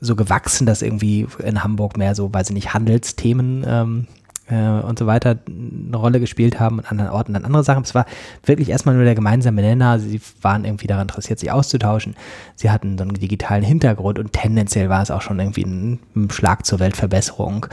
[0.00, 4.06] so gewachsen, dass irgendwie in Hamburg mehr so, weiß ich nicht, Handelsthemen ähm,
[4.50, 7.84] äh, und so weiter eine Rolle gespielt haben und an anderen Orten dann andere Sachen.
[7.84, 8.06] Es war
[8.44, 9.98] wirklich erstmal nur der gemeinsame Nenner.
[9.98, 12.16] Sie waren irgendwie daran interessiert, sich auszutauschen.
[12.56, 16.30] Sie hatten so einen digitalen Hintergrund und tendenziell war es auch schon irgendwie ein, ein
[16.30, 17.66] Schlag zur Weltverbesserung,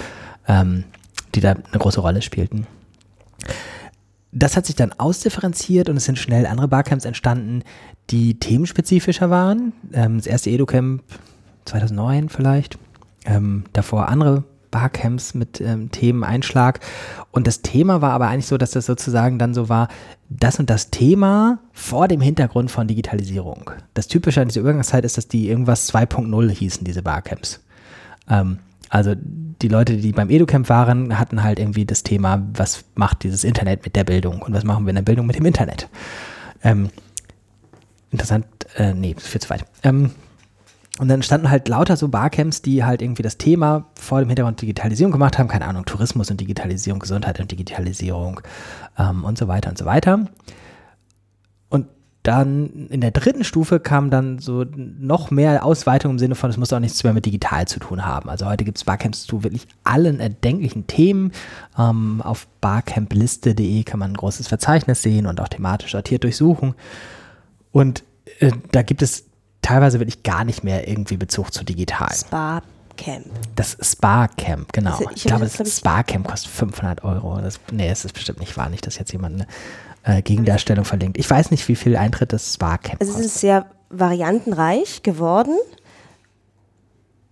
[0.47, 0.83] ähm,
[1.35, 2.67] die da eine große Rolle spielten.
[4.31, 7.63] Das hat sich dann ausdifferenziert und es sind schnell andere Barcamps entstanden,
[8.09, 9.73] die themenspezifischer waren.
[9.93, 11.01] Ähm, das erste EduCamp
[11.65, 12.77] 2009 vielleicht.
[13.25, 14.43] Ähm, davor andere
[14.77, 16.81] Barcamps mit ähm, Themen Einschlag.
[17.31, 19.87] Und das Thema war aber eigentlich so, dass das sozusagen dann so war,
[20.29, 23.71] das und das Thema vor dem Hintergrund von Digitalisierung.
[23.95, 27.59] Das Typische an dieser Übergangszeit ist, dass die irgendwas 2.0 hießen, diese Barcamps.
[28.29, 28.59] Ähm,
[28.89, 33.43] also die Leute, die beim EduCamp waren, hatten halt irgendwie das Thema, was macht dieses
[33.43, 35.89] Internet mit der Bildung und was machen wir in der Bildung mit dem Internet.
[36.63, 36.89] Ähm,
[38.11, 39.65] interessant, äh, nee, viel zu weit.
[39.81, 40.11] Ähm,
[40.99, 44.61] und dann standen halt lauter so Barcamps, die halt irgendwie das Thema vor dem Hintergrund
[44.61, 48.41] Digitalisierung gemacht haben, keine Ahnung, Tourismus und Digitalisierung, Gesundheit und Digitalisierung
[48.97, 50.25] ähm, und so weiter und so weiter.
[51.69, 51.87] Und
[52.23, 56.57] dann in der dritten Stufe kam dann so noch mehr Ausweitung im Sinne von, es
[56.57, 58.29] muss auch nichts mehr mit digital zu tun haben.
[58.29, 61.31] Also heute gibt es Barcamps zu wirklich allen erdenklichen Themen.
[61.77, 66.73] Ähm, auf barcampliste.de kann man ein großes Verzeichnis sehen und auch thematisch sortiert durchsuchen.
[67.71, 68.03] Und
[68.39, 69.26] äh, da gibt es
[69.67, 72.13] teilweise wirklich gar nicht mehr irgendwie Bezug zu digital.
[72.13, 72.61] Spa
[72.95, 73.25] Camp.
[73.55, 74.91] Das Spa Camp, genau.
[74.91, 77.39] Also ich ich, glaube, das, das glaub Spa Camp kostet 500 Euro.
[77.41, 79.45] Das, nee, es ist bestimmt nicht wahr, nicht, dass jetzt jemand
[80.03, 81.17] eine äh, Gegendarstellung verlinkt.
[81.17, 83.25] Ich weiß nicht, wie viel Eintritt das Spa Camp Also es kostet.
[83.25, 85.57] ist sehr variantenreich geworden.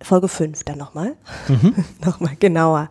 [0.02, 1.14] Folge 5 dann nochmal.
[2.04, 2.90] nochmal genauer.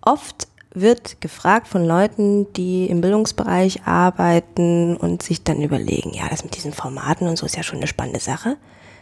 [0.00, 6.44] Oft wird gefragt von Leuten, die im Bildungsbereich arbeiten und sich dann überlegen, ja, das
[6.44, 8.56] mit diesen Formaten und so ist ja schon eine spannende Sache.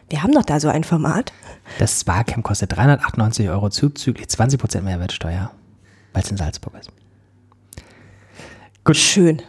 [0.08, 1.32] Wir haben doch da so ein Format.
[1.78, 5.52] Das Spa Camp kostet 398 Euro zuzüglich 20% Mehrwertsteuer,
[6.12, 6.90] weil es in Salzburg ist.
[8.82, 8.96] Gut.
[8.96, 9.42] Schön.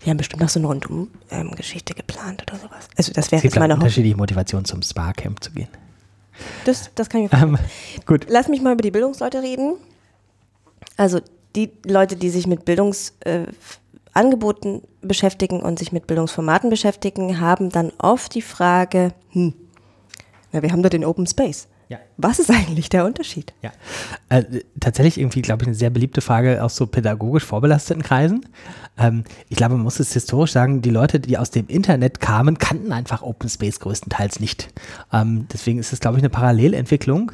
[0.00, 2.88] Wir haben bestimmt noch so eine Rundum-Geschichte geplant oder sowas.
[2.96, 3.84] Also das wäre jetzt meine Hoffnung.
[3.84, 5.68] unterschiedliche Motivationen zum Spa Camp zu gehen.
[6.64, 7.58] Das, das kann ich mir Ähm,
[8.04, 8.26] gut.
[8.28, 9.74] Lass mich mal über die Bildungsleute reden.
[10.96, 11.20] Also
[11.54, 17.92] die Leute, die sich mit Bildungsangeboten äh, beschäftigen und sich mit Bildungsformaten beschäftigen, haben dann
[17.98, 19.54] oft die Frage, hm,
[20.52, 21.68] na, wir haben doch den Open Space.
[21.88, 21.98] Ja.
[22.16, 23.54] Was ist eigentlich der Unterschied?
[23.62, 23.70] Ja,
[24.28, 24.42] äh,
[24.80, 28.44] tatsächlich irgendwie, glaube ich, eine sehr beliebte Frage aus so pädagogisch vorbelasteten Kreisen.
[28.98, 32.58] Ähm, ich glaube, man muss es historisch sagen, die Leute, die aus dem Internet kamen,
[32.58, 34.70] kannten einfach Open Space größtenteils nicht.
[35.12, 37.30] Ähm, deswegen ist es, glaube ich, eine Parallelentwicklung.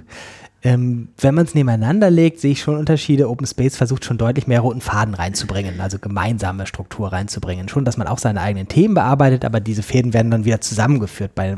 [0.64, 3.28] Ähm, wenn man es nebeneinander legt, sehe ich schon Unterschiede.
[3.28, 7.68] Open Space versucht schon deutlich mehr roten Faden reinzubringen, also gemeinsame Struktur reinzubringen.
[7.68, 11.34] Schon, dass man auch seine eigenen Themen bearbeitet, aber diese Fäden werden dann wieder zusammengeführt,
[11.34, 11.56] bei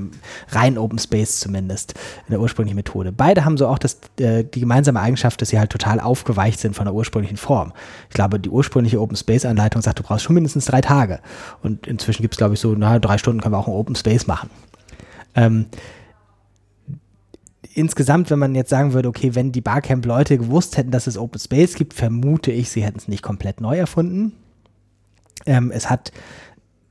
[0.49, 1.93] reinen Open Space zumindest,
[2.27, 3.13] in der ursprünglichen Methode.
[3.13, 6.75] Beide haben so auch das, äh, die gemeinsame Eigenschaft, dass sie halt total aufgeweicht sind
[6.75, 7.75] von der ursprünglichen Form.
[8.09, 11.21] Ich glaube, die ursprüngliche Open Space Anleitung sagt, du brauchst schon mindestens drei Tage.
[11.63, 13.97] Und inzwischen gibt es, glaube ich, so, na, drei Stunden können wir auch einen Open
[13.97, 14.49] Space machen.
[15.35, 15.67] Ähm,
[17.75, 21.41] insgesamt, wenn man jetzt sagen würde, okay, wenn die Barcamp-Leute gewusst hätten, dass es Open
[21.41, 24.33] Space gibt, vermute ich, sie hätten es nicht komplett neu erfunden.
[25.47, 26.13] Ähm, es hat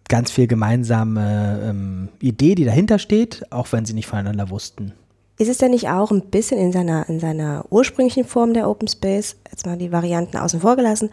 [0.09, 4.93] ganz viel gemeinsame ähm, Idee, die dahinter steht, auch wenn sie nicht voneinander wussten.
[5.39, 8.87] Ist es denn nicht auch ein bisschen in seiner, in seiner ursprünglichen Form der Open
[8.87, 11.09] Space, jetzt mal die Varianten außen vor gelassen,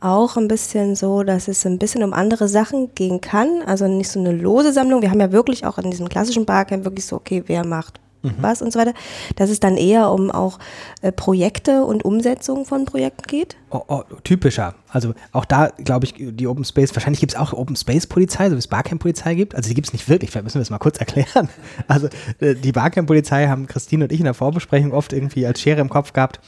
[0.00, 3.62] auch ein bisschen so, dass es ein bisschen um andere Sachen gehen kann?
[3.64, 5.00] Also nicht so eine lose Sammlung.
[5.00, 7.98] Wir haben ja wirklich auch in diesem klassischen Barcamp wirklich so, okay, wer macht
[8.38, 8.94] was und so weiter.
[9.36, 10.58] Dass es dann eher um auch
[11.00, 13.56] äh, Projekte und Umsetzung von Projekten geht?
[13.70, 14.74] Oh, oh, typischer.
[14.88, 18.48] Also auch da, glaube ich, die Open Space, wahrscheinlich gibt es auch Open Space Polizei,
[18.48, 19.54] so wie es Barcamp Polizei gibt.
[19.54, 21.48] Also die gibt es nicht wirklich, vielleicht müssen wir das mal kurz erklären.
[21.88, 22.08] Also
[22.40, 25.80] äh, die Barcamp Polizei haben Christine und ich in der Vorbesprechung oft irgendwie als Schere
[25.80, 26.40] im Kopf gehabt,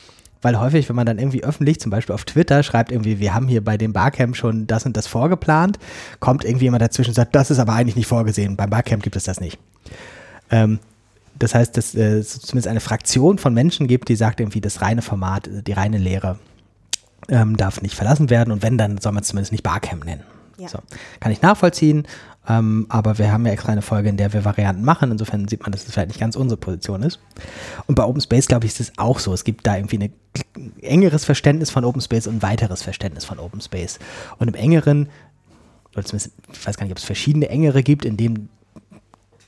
[0.44, 3.48] weil häufig, wenn man dann irgendwie öffentlich, zum Beispiel auf Twitter, schreibt irgendwie, wir haben
[3.48, 5.78] hier bei dem Barcamp schon das und das vorgeplant,
[6.20, 9.16] kommt irgendwie jemand dazwischen und sagt, das ist aber eigentlich nicht vorgesehen, beim Barcamp gibt
[9.16, 9.58] es das nicht.
[10.50, 10.80] Ähm,
[11.44, 14.80] das heißt, dass äh, es zumindest eine Fraktion von Menschen gibt, die sagt irgendwie, das
[14.80, 16.38] reine Format, äh, die reine Lehre
[17.28, 20.22] ähm, darf nicht verlassen werden und wenn, dann soll man es zumindest nicht Barcamp nennen.
[20.56, 20.68] Ja.
[20.68, 20.78] So.
[21.20, 22.06] Kann ich nachvollziehen,
[22.48, 25.10] ähm, aber wir haben ja extra eine Folge, in der wir Varianten machen.
[25.10, 27.18] Insofern sieht man, dass es vielleicht nicht ganz unsere Position ist.
[27.86, 29.34] Und bei Open Space, glaube ich, ist es auch so.
[29.34, 30.12] Es gibt da irgendwie ein
[30.80, 33.98] engeres Verständnis von Open Space und ein weiteres Verständnis von Open Space.
[34.38, 35.08] Und im engeren,
[35.92, 38.48] oder zumindest, ich weiß gar nicht, ob es verschiedene engere gibt, in dem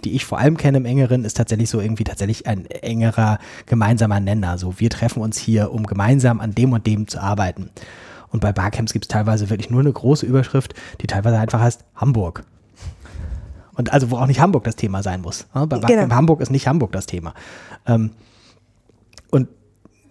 [0.04, 4.20] die ich vor allem kenne im engeren, ist tatsächlich so irgendwie tatsächlich ein engerer gemeinsamer
[4.20, 4.58] Nenner.
[4.58, 7.70] So, wir treffen uns hier, um gemeinsam an dem und dem zu arbeiten.
[8.28, 11.84] Und bei Barcamps gibt es teilweise wirklich nur eine große Überschrift, die teilweise einfach heißt
[11.94, 12.44] Hamburg.
[13.74, 15.46] Und also, wo auch nicht Hamburg das Thema sein muss.
[15.54, 16.14] Ja, Bei Barcamp Genau.
[16.14, 17.34] Hamburg ist nicht Hamburg das Thema.
[17.86, 18.10] Ähm,
[19.30, 19.48] und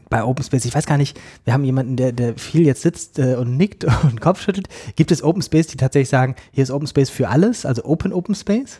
[0.10, 3.17] bei Open Space, ich weiß gar nicht, wir haben jemanden, der, der viel jetzt sitzt
[3.17, 4.69] äh, und nickt und Kopf schüttelt.
[4.95, 8.13] Gibt es Open Space, die tatsächlich sagen, hier ist Open Space für alles, also Open
[8.13, 8.80] Open Space?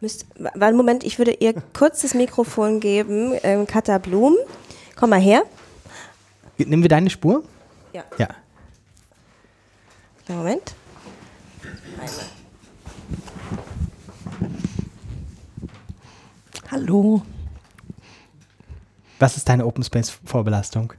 [0.00, 3.32] Müsst, warte einen Moment, ich würde ihr kurz das Mikrofon geben.
[3.42, 4.36] Ähm, Katha Blum,
[4.94, 5.42] komm mal her.
[6.56, 7.42] Nehmen wir deine Spur?
[7.92, 8.04] Ja.
[8.16, 8.28] Ja.
[10.28, 10.74] Moment.
[16.70, 17.22] Hallo.
[19.18, 20.92] Was ist deine Open Space Vorbelastung?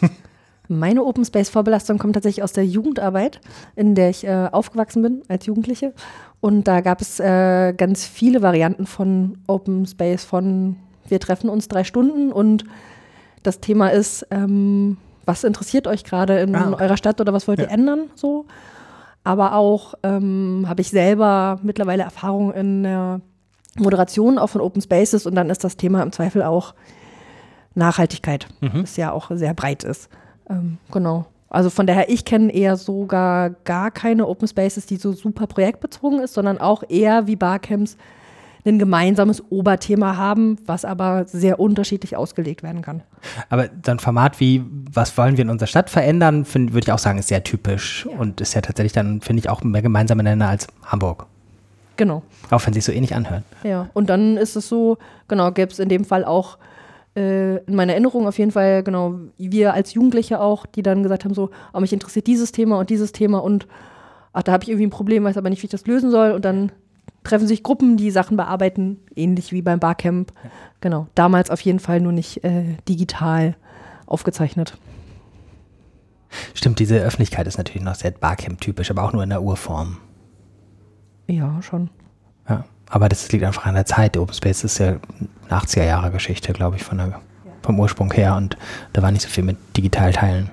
[0.68, 3.40] Meine Open Space Vorbelastung kommt tatsächlich aus der Jugendarbeit,
[3.76, 5.92] in der ich äh, aufgewachsen bin als Jugendliche.
[6.40, 10.76] Und da gab es äh, ganz viele Varianten von Open Space, von
[11.06, 12.64] wir treffen uns drei Stunden und
[13.42, 16.84] das Thema ist, ähm, was interessiert euch gerade in Ah, okay.
[16.84, 17.70] eurer Stadt oder was wollt ihr Ja.
[17.72, 18.10] ändern?
[18.14, 18.46] So.
[19.24, 23.20] Aber auch ähm, habe ich selber mittlerweile Erfahrung in der
[23.78, 26.74] Moderation auch von Open Spaces und dann ist das Thema im Zweifel auch
[27.74, 30.08] Nachhaltigkeit, das ja auch sehr breit ist.
[30.48, 31.26] Ähm, genau.
[31.50, 36.20] Also von daher, ich kenne eher sogar gar keine Open Spaces, die so super projektbezogen
[36.20, 37.96] ist, sondern auch eher wie Barcamps
[38.64, 43.02] ein gemeinsames Oberthema haben, was aber sehr unterschiedlich ausgelegt werden kann.
[43.48, 44.62] Aber so ein Format wie,
[44.92, 48.18] was wollen wir in unserer Stadt verändern, würde ich auch sagen, ist sehr typisch Ja.
[48.18, 51.26] und ist ja tatsächlich dann, finde ich, auch mehr gemeinsamer Nenner als Hamburg.
[51.96, 52.22] Genau.
[52.50, 53.44] Auch wenn sie so ähnlich anhört.
[53.62, 56.58] Ja, und dann ist es so, genau, gäbe es in dem Fall auch
[57.14, 61.34] in meiner Erinnerung auf jeden Fall, genau, wir als Jugendliche auch, die dann gesagt haben,
[61.34, 63.66] so, oh, mich interessiert dieses Thema und dieses Thema und
[64.32, 66.30] ach, da habe ich irgendwie ein Problem, weiß aber nicht, wie ich das lösen soll.
[66.32, 66.72] Und dann
[67.24, 70.32] treffen sich Gruppen, die Sachen bearbeiten, ähnlich wie beim Barcamp.
[70.42, 70.50] Ja.
[70.80, 73.56] Genau, damals auf jeden Fall nur nicht äh, digital
[74.06, 74.78] aufgezeichnet.
[76.54, 79.98] Stimmt, diese Öffentlichkeit ist natürlich noch sehr Barcamp-typisch, aber auch nur in der Urform.
[81.26, 81.90] Ja, schon.
[82.90, 84.16] Aber das liegt einfach an der Zeit.
[84.16, 84.88] Open Space ist ja
[85.48, 87.20] eine 80er-Jahre-Geschichte, glaube ich, von der,
[87.62, 88.36] vom Ursprung her.
[88.36, 88.56] Und
[88.92, 90.50] da war nicht so viel mit Digitalteilen.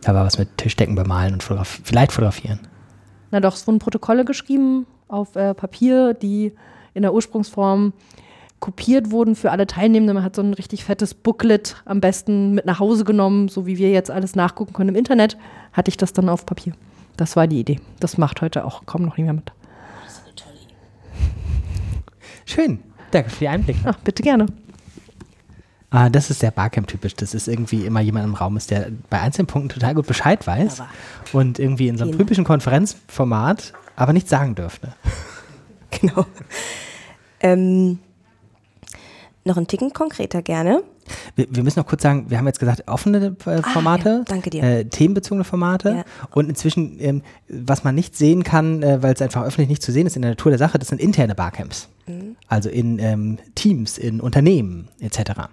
[0.00, 2.58] Da war was mit Tischdecken bemalen und fotograf vielleicht fotografieren.
[3.30, 6.52] Na doch, es wurden Protokolle geschrieben auf äh, Papier, die
[6.94, 7.92] in der Ursprungsform
[8.60, 10.14] kopiert wurden für alle Teilnehmenden.
[10.14, 13.76] Man hat so ein richtig fettes Booklet am besten mit nach Hause genommen, so wie
[13.76, 15.36] wir jetzt alles nachgucken können im Internet,
[15.72, 16.72] hatte ich das dann auf Papier.
[17.16, 17.80] Das war die Idee.
[18.00, 19.52] Das macht heute auch kaum noch niemand mit.
[20.04, 20.74] Das ist eine tolle Idee.
[22.44, 22.80] Schön.
[23.10, 23.80] Danke für die Einblicke.
[23.84, 24.46] Ach, bitte gerne.
[25.90, 27.14] Ah, das ist sehr Barcamp-typisch.
[27.16, 30.46] Das ist irgendwie immer jemand im Raum ist, der bei einzelnen Punkten total gut Bescheid
[30.46, 30.88] weiß aber
[31.34, 34.94] und irgendwie in so einem typischen Konferenzformat aber nichts sagen dürfte.
[36.00, 36.24] Genau.
[37.40, 37.98] Ähm,
[39.44, 40.82] noch ein Ticken konkreter gerne.
[41.36, 44.62] Wir, wir, müssen noch kurz sagen, wir haben jetzt gesagt, offene äh, Formate, ah, ja.
[44.62, 46.04] Äh, themenbezogene Formate ja.
[46.34, 49.92] und inzwischen, ähm, was man nicht sehen kann, äh, weil es einfach öffentlich nicht zu
[49.92, 51.88] sehen ist in der Natur der Sache, das sind interne Barcamps.
[52.06, 52.36] Mhm.
[52.48, 55.48] Also in ähm, Teams, in Unternehmen etc.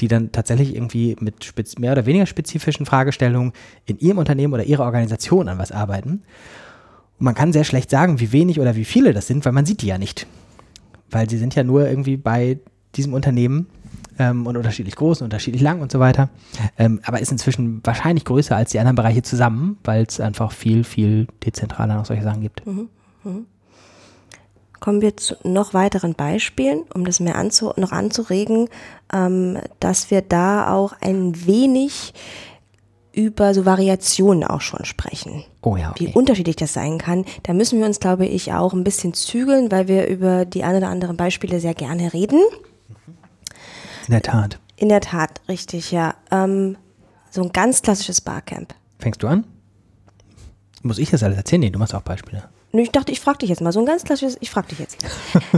[0.00, 3.52] Die dann tatsächlich irgendwie mit mehr oder weniger spezifischen Fragestellungen
[3.86, 6.22] in ihrem Unternehmen oder ihrer Organisation an was arbeiten.
[7.18, 9.66] Und man kann sehr schlecht sagen, wie wenig oder wie viele das sind, weil man
[9.66, 10.26] sieht die ja nicht.
[11.10, 12.58] Weil sie sind ja nur irgendwie bei
[12.94, 13.66] diesem Unternehmen
[14.18, 16.28] ähm, und unterschiedlich groß und unterschiedlich lang und so weiter.
[16.76, 20.84] Ähm, aber ist inzwischen wahrscheinlich größer als die anderen Bereiche zusammen, weil es einfach viel,
[20.84, 22.66] viel dezentraler noch solche Sachen gibt.
[22.66, 22.88] Mhm.
[23.24, 23.46] Mhm.
[24.80, 28.68] Kommen wir zu noch weiteren Beispielen, um das mehr anzu noch anzuregen,
[29.12, 32.14] ähm, dass wir da auch ein wenig
[33.12, 35.44] über so Variationen auch schon sprechen.
[35.62, 35.90] Oh ja.
[35.90, 36.06] Okay.
[36.06, 37.24] Wie unterschiedlich das sein kann.
[37.42, 40.76] Da müssen wir uns, glaube ich, auch ein bisschen zügeln, weil wir über die ein
[40.76, 42.40] oder anderen Beispiele sehr gerne reden.
[44.08, 44.58] In der Tat.
[44.76, 46.14] In der Tat, richtig, ja.
[46.30, 46.78] Ähm,
[47.30, 48.74] so ein ganz klassisches Barcamp.
[48.98, 49.44] Fängst du an?
[50.80, 51.60] Muss ich das alles erzählen?
[51.60, 52.48] Nee, du machst auch Beispiele.
[52.72, 53.70] Nö, ich dachte, ich frage dich jetzt mal.
[53.70, 55.04] So ein ganz klassisches, ich frage dich jetzt.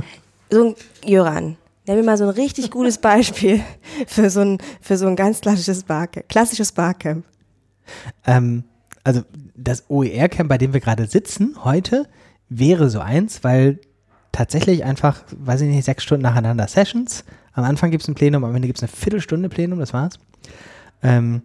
[0.50, 0.74] so ein
[1.04, 3.62] Jöran, nenn mir mal so ein richtig gutes Beispiel
[4.08, 6.28] für so ein, für so ein ganz klassisches Barcamp.
[6.28, 7.24] Klassisches Barcamp.
[8.26, 8.64] Ähm,
[9.04, 9.22] also
[9.54, 12.08] das OER-Camp, bei dem wir gerade sitzen heute,
[12.48, 13.78] wäre so eins, weil
[14.32, 18.44] tatsächlich einfach, weiß ich nicht, sechs Stunden nacheinander Sessions, am Anfang gibt es ein Plenum,
[18.44, 20.18] am Ende gibt es eine Viertelstunde Plenum, das war's.
[21.02, 21.42] Ähm,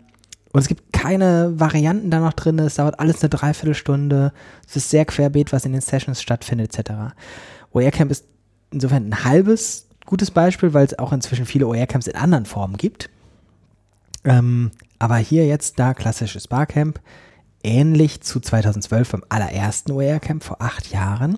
[0.51, 4.31] und es gibt keine Varianten da noch drin, es dauert alles eine Dreiviertelstunde,
[4.67, 6.91] es ist sehr querbeet, was in den Sessions stattfindet, etc.
[7.73, 8.25] OER-Camp ist
[8.71, 13.09] insofern ein halbes gutes Beispiel, weil es auch inzwischen viele OER-Camps in anderen Formen gibt.
[14.23, 16.99] Ähm, aber hier jetzt da klassisches Barcamp,
[17.63, 21.37] ähnlich zu 2012 beim allerersten OER-Camp vor acht Jahren.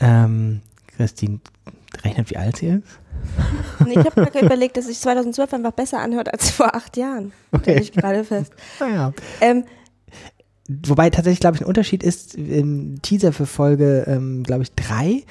[0.00, 1.40] Ähm, Christine
[2.02, 2.98] rechnet, wie alt sie ist.
[3.88, 7.32] Ich habe mir überlegt, dass sich 2012 einfach besser anhört als vor acht Jahren.
[7.52, 7.78] Okay.
[7.80, 8.52] ich gerade fest.
[8.80, 9.12] Naja.
[9.40, 9.64] Ähm,
[10.68, 15.22] Wobei tatsächlich, glaube ich, ein Unterschied ist, im Teaser für Folge, ähm, glaube ich, drei.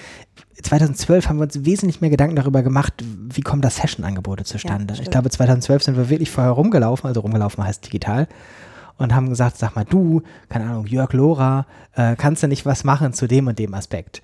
[0.61, 4.93] 2012 haben wir uns wesentlich mehr Gedanken darüber gemacht, wie kommen da Session-Angebote zustande.
[4.93, 8.27] Ja, ich glaube, 2012 sind wir wirklich vorher rumgelaufen, also rumgelaufen heißt digital,
[8.97, 11.65] und haben gesagt, sag mal, du, keine Ahnung, Jörg Lora,
[11.95, 14.21] äh, kannst du nicht was machen zu dem und dem Aspekt?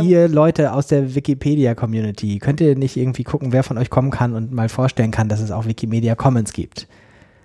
[0.00, 4.34] Ihr Leute aus der Wikipedia-Community, könnt ihr nicht irgendwie gucken, wer von euch kommen kann
[4.34, 6.86] und mal vorstellen kann, dass es auch Wikimedia Commons gibt?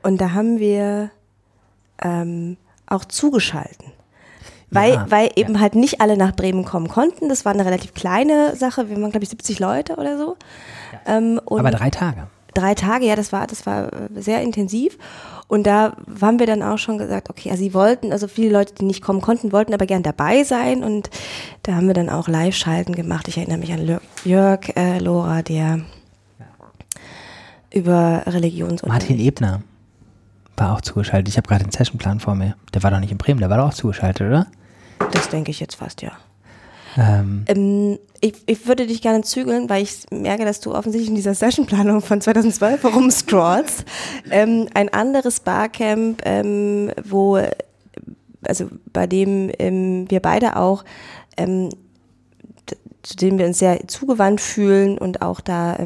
[0.04, 1.12] Und da haben wir
[2.02, 3.92] ähm, auch zugeschalten.
[4.70, 5.60] Weil, ja, weil eben ja.
[5.62, 7.30] halt nicht alle nach Bremen kommen konnten.
[7.30, 8.90] Das war eine relativ kleine Sache.
[8.90, 10.36] Wir waren, glaube ich, 70 Leute oder so.
[10.92, 11.18] Ja.
[11.18, 12.28] Ähm, Aber drei Tage.
[12.58, 14.98] Drei Tage, ja, das war, das war äh, sehr intensiv.
[15.48, 18.74] Und da haben wir dann auch schon gesagt, okay, also sie wollten, also viele Leute,
[18.74, 20.84] die nicht kommen konnten, wollten aber gern dabei sein.
[20.84, 21.10] Und
[21.62, 23.28] da haben wir dann auch Live-Schalten gemacht.
[23.28, 25.82] Ich erinnere mich an Jörg äh, Lora, der
[27.72, 29.62] über Religions- Martin Ebner
[30.58, 31.30] war auch zugeschaltet.
[31.30, 32.56] Ich habe gerade den Sessionplan vor mir.
[32.74, 34.48] Der war doch nicht in Bremen, der war doch auch zugeschaltet, oder?
[35.12, 36.14] Das denke ich jetzt fast, ja.
[36.98, 37.46] Ähm.
[37.48, 41.36] Ähm, ich, ich, würde dich gerne zügeln, weil ich merke, dass du offensichtlich in dieser
[41.36, 43.86] Sessionplanung von 2012 herumscrollst.
[44.32, 47.40] ähm, ein anderes Barcamp, ähm, wo,
[48.42, 50.84] also bei dem ähm, wir beide auch,
[51.38, 51.70] ähm,
[53.04, 55.78] zu dem wir uns sehr zugewandt fühlen und auch da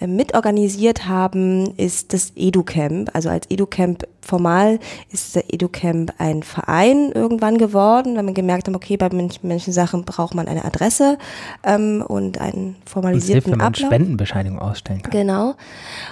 [0.00, 3.10] mitorganisiert haben, ist das EduCamp.
[3.14, 4.80] Also als EduCamp formal
[5.10, 10.04] ist der EduCamp ein Verein irgendwann geworden, weil man gemerkt hat, okay, bei manchen Sachen
[10.04, 11.18] braucht man eine Adresse
[11.62, 13.86] ähm, und einen formalisierten und hilft, wenn man Ablauf.
[13.86, 15.12] Spendenbescheinigung ausstellen kann.
[15.12, 15.54] Genau.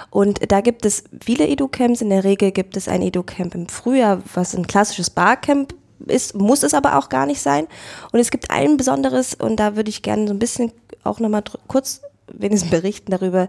[0.09, 2.01] Und da gibt es viele EduCamps.
[2.01, 5.73] In der Regel gibt es ein EduCamp im Frühjahr, was ein klassisches Barcamp
[6.07, 7.67] ist, muss es aber auch gar nicht sein.
[8.11, 10.71] Und es gibt ein besonderes, und da würde ich gerne so ein bisschen
[11.03, 12.01] auch nochmal kurz
[12.33, 13.47] wenigstens berichten darüber,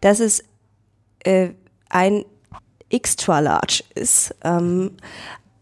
[0.00, 0.44] dass es
[1.24, 1.50] äh,
[1.88, 2.24] ein
[2.88, 4.34] Extra Large ist.
[4.44, 4.92] Ähm,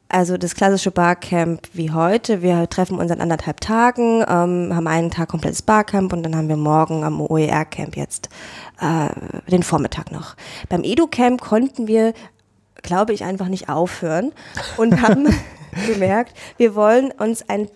[0.08, 2.40] also das klassische Barcamp wie heute.
[2.40, 6.48] Wir treffen uns an anderthalb Tagen, ähm, haben einen Tag komplettes Barcamp und dann haben
[6.48, 8.28] wir morgen am OER-Camp jetzt
[8.80, 9.08] äh,
[9.50, 10.36] den Vormittag noch.
[10.68, 12.12] Beim Edu-Camp konnten wir,
[12.82, 14.32] glaube ich, einfach nicht aufhören
[14.76, 15.26] und haben
[15.88, 17.68] gemerkt, wir wollen uns ein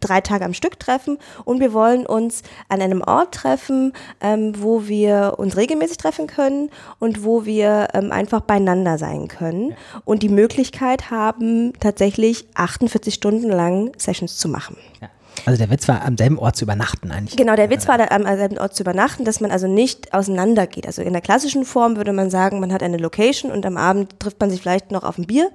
[0.00, 4.86] drei Tage am Stück treffen und wir wollen uns an einem Ort treffen, ähm, wo
[4.86, 9.74] wir uns regelmäßig treffen können und wo wir ähm, einfach beieinander sein können
[10.04, 14.76] und die Möglichkeit haben, tatsächlich 48 Stunden lang Sessions zu machen.
[15.00, 15.08] Ja.
[15.46, 17.36] Also der Witz war, am selben Ort zu übernachten eigentlich.
[17.36, 20.86] Genau, der Witz war, am selben Ort zu übernachten, dass man also nicht auseinander geht.
[20.86, 24.20] Also in der klassischen Form würde man sagen, man hat eine Location und am Abend
[24.20, 25.50] trifft man sich vielleicht noch auf ein Bier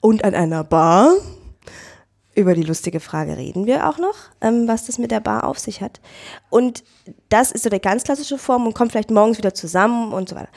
[0.00, 1.14] und an einer Bar
[2.34, 5.58] über die lustige Frage reden wir auch noch, ähm, was das mit der Bar auf
[5.58, 6.00] sich hat.
[6.50, 6.84] Und
[7.28, 10.36] das ist so der ganz klassische Form und kommt vielleicht morgens wieder zusammen und so
[10.36, 10.48] weiter.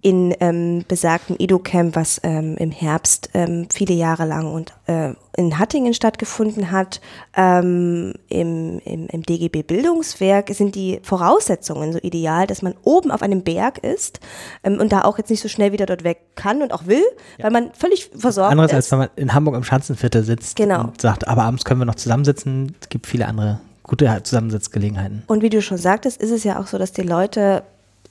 [0.00, 5.58] In ähm, besagtem Edo-Camp, was ähm, im Herbst ähm, viele Jahre lang und äh, in
[5.58, 7.00] Hattingen stattgefunden hat,
[7.36, 13.22] ähm, im, im, im DGB Bildungswerk, sind die Voraussetzungen so ideal, dass man oben auf
[13.22, 14.20] einem Berg ist
[14.62, 17.02] ähm, und da auch jetzt nicht so schnell wieder dort weg kann und auch will,
[17.38, 17.44] ja.
[17.44, 18.76] weil man völlig versorgt Anderes, ist.
[18.76, 20.84] als wenn man in Hamburg im Schanzenviertel sitzt genau.
[20.84, 22.76] und sagt, aber abends können wir noch zusammensitzen.
[22.80, 25.22] Es gibt viele andere gute Zusammensitzgelegenheiten.
[25.26, 27.62] Und wie du schon sagtest, ist es ja auch so, dass die Leute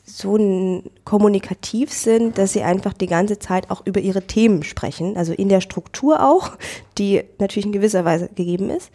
[0.03, 5.33] so kommunikativ sind, dass sie einfach die ganze Zeit auch über ihre Themen sprechen, also
[5.33, 6.51] in der Struktur auch,
[6.97, 8.91] die natürlich in gewisser Weise gegeben ist.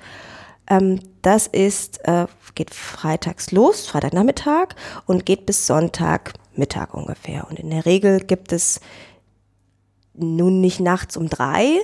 [0.69, 4.69] Ähm, das ist, äh, geht freitags los, Freitagnachmittag
[5.07, 7.47] und geht bis Sonntagmittag ungefähr.
[7.49, 8.81] Und in der Regel gibt es
[10.15, 11.79] nun nicht nachts um drei,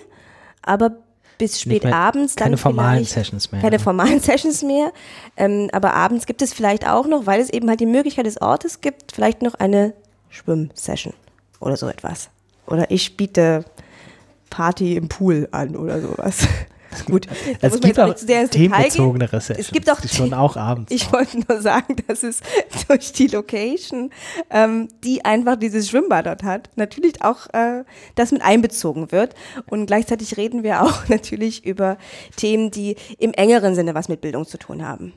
[0.62, 0.96] aber
[1.42, 2.36] bis spät mehr, abends.
[2.36, 3.60] Dann keine formalen Sessions mehr.
[3.60, 4.92] Keine formalen Sessions mehr.
[5.36, 8.40] Ähm, aber abends gibt es vielleicht auch noch, weil es eben halt die Möglichkeit des
[8.40, 9.92] Ortes gibt, vielleicht noch eine
[10.28, 11.14] Schwimmsession
[11.58, 12.30] oder so etwas.
[12.68, 13.64] Oder ich biete
[14.50, 16.46] Party im Pool an oder sowas.
[17.06, 17.26] Gut,
[17.60, 19.68] es gibt auch themenbezogenere Sessions.
[19.68, 20.92] Es gibt auch schon auch abends.
[21.02, 22.40] Ich wollte nur sagen, dass es
[22.88, 24.10] durch die Location,
[24.50, 27.84] ähm, die einfach dieses Schwimmbad dort hat, natürlich auch äh,
[28.14, 29.34] das mit einbezogen wird.
[29.66, 31.96] Und gleichzeitig reden wir auch natürlich über
[32.36, 35.12] Themen, die im engeren Sinne was mit Bildung zu tun haben.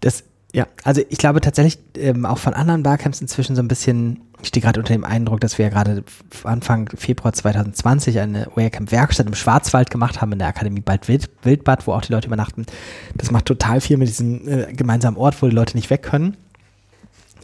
[0.00, 0.24] Das
[0.56, 4.48] ja, also ich glaube tatsächlich ähm, auch von anderen Barcamps inzwischen so ein bisschen, ich
[4.48, 6.04] stehe gerade unter dem Eindruck, dass wir ja gerade
[6.44, 11.86] Anfang Februar 2020 eine Warecamp-Werkstatt im Schwarzwald gemacht haben in der Akademie Bald Wild, Wildbad,
[11.86, 12.66] wo auch die Leute übernachten.
[13.14, 16.36] Das macht total viel mit diesem äh, gemeinsamen Ort, wo die Leute nicht weg können.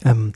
[0.04, 0.32] Ähm,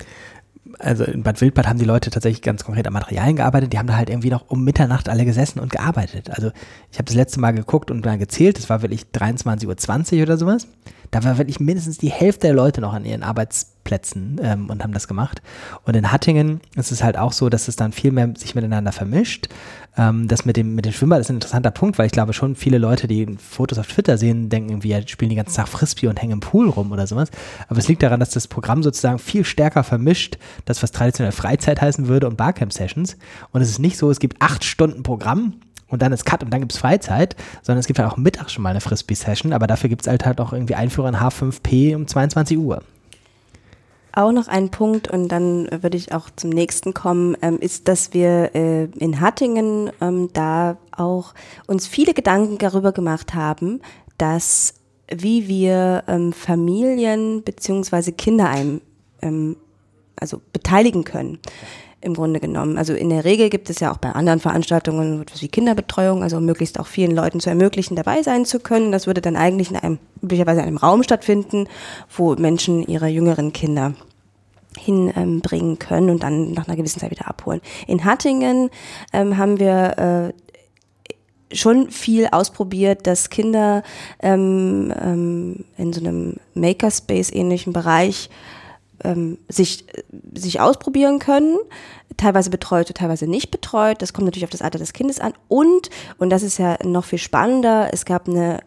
[0.79, 3.73] also in Bad Wildbad haben die Leute tatsächlich ganz konkret an Materialien gearbeitet.
[3.73, 6.31] Die haben da halt irgendwie noch um Mitternacht alle gesessen und gearbeitet.
[6.31, 6.51] Also
[6.91, 8.59] ich habe das letzte Mal geguckt und dann gezählt.
[8.59, 10.67] Das war wirklich 23.20 Uhr oder sowas.
[11.11, 13.76] Da war wirklich mindestens die Hälfte der Leute noch an ihren Arbeitsplätzen
[14.43, 15.43] ähm, und haben das gemacht.
[15.85, 18.93] Und in Hattingen ist es halt auch so, dass es dann viel mehr sich miteinander
[18.93, 19.49] vermischt.
[19.97, 22.57] Ähm, das mit dem, mit dem Schwimmbad ist ein interessanter Punkt, weil ich glaube schon
[22.57, 26.21] viele Leute, die Fotos auf Twitter sehen, denken ja, spielen den ganzen Tag Frisbee und
[26.21, 27.31] hängen im Pool rum oder sowas.
[27.69, 31.81] Aber es liegt daran, dass das Programm sozusagen viel stärker vermischt, das was traditionell Freizeit
[31.81, 33.17] heißen würde und Barcamp-Sessions.
[33.53, 35.55] Und es ist nicht so, es gibt acht Stunden Programm
[35.89, 38.53] und dann ist Cut und dann gibt es Freizeit, sondern es gibt halt auch mittags
[38.53, 41.95] schon mal eine Frisbee-Session, aber dafür gibt es halt, halt auch irgendwie Einführer in H5P
[41.95, 42.83] um 22 Uhr.
[44.17, 48.15] Auch noch ein Punkt und dann würde ich auch zum nächsten kommen, ähm, ist, dass
[48.15, 51.35] wir äh, in Hattingen ähm, da auch
[51.67, 53.83] uns viele Gedanken darüber gemacht haben,
[54.17, 54.73] dass
[55.15, 58.81] wie wir ähm, Familien beziehungsweise Kinder ein,
[59.21, 59.57] ähm,
[60.17, 61.39] also beteiligen können
[62.07, 62.79] im Grunde genommen.
[62.79, 66.41] Also in der Regel gibt es ja auch bei anderen Veranstaltungen etwas wie Kinderbetreuung, also
[66.41, 68.93] möglichst auch vielen Leuten zu ermöglichen, dabei sein zu können.
[68.93, 71.69] Das würde dann eigentlich in einem, üblicherweise in einem Raum stattfinden,
[72.17, 73.93] wo Menschen ihre jüngeren Kinder
[74.79, 77.61] hinbringen ähm, können und dann nach einer gewissen Zeit wieder abholen.
[77.87, 78.71] In Hattingen
[79.13, 83.83] ähm, haben wir äh, schon viel ausprobiert, dass Kinder
[84.21, 88.31] ähm, ähm, in so einem Makerspace-ähnlichen Bereich
[89.05, 89.85] ähm, sich,
[90.35, 91.59] sich ausprobieren können,
[92.17, 94.03] teilweise betreut, teilweise nicht betreut.
[94.03, 95.33] Das kommt natürlich auf das Alter des Kindes an.
[95.49, 98.61] Und, und das ist ja noch viel spannender, es gab eine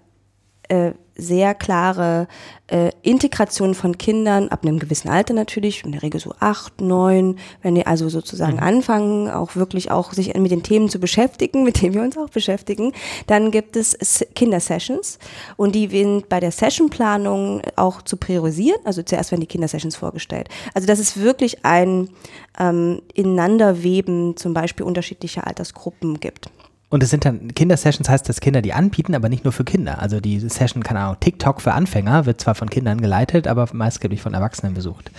[0.69, 2.27] äh, sehr klare
[2.67, 7.37] äh, Integration von Kindern ab einem gewissen Alter natürlich, in der Regel so acht, neun,
[7.61, 8.63] wenn die also sozusagen mhm.
[8.63, 12.29] anfangen, auch wirklich auch sich mit den Themen zu beschäftigen, mit denen wir uns auch
[12.29, 12.93] beschäftigen,
[13.27, 13.97] dann gibt es
[14.35, 15.19] Kindersessions
[15.57, 18.79] und die sind bei der Sessionplanung auch zu priorisieren.
[18.85, 20.47] Also zuerst werden die Kindersessions vorgestellt.
[20.73, 22.09] Also das ist wirklich ein
[22.57, 26.49] ähm, Ineinanderweben zum Beispiel unterschiedlicher Altersgruppen gibt.
[26.89, 29.99] Und es sind dann Kindersessions, heißt das Kinder, die anbieten, aber nicht nur für Kinder.
[29.99, 34.21] Also die Session, keine Ahnung, TikTok für Anfänger wird zwar von Kindern geleitet, aber maßgeblich
[34.21, 35.11] von Erwachsenen besucht.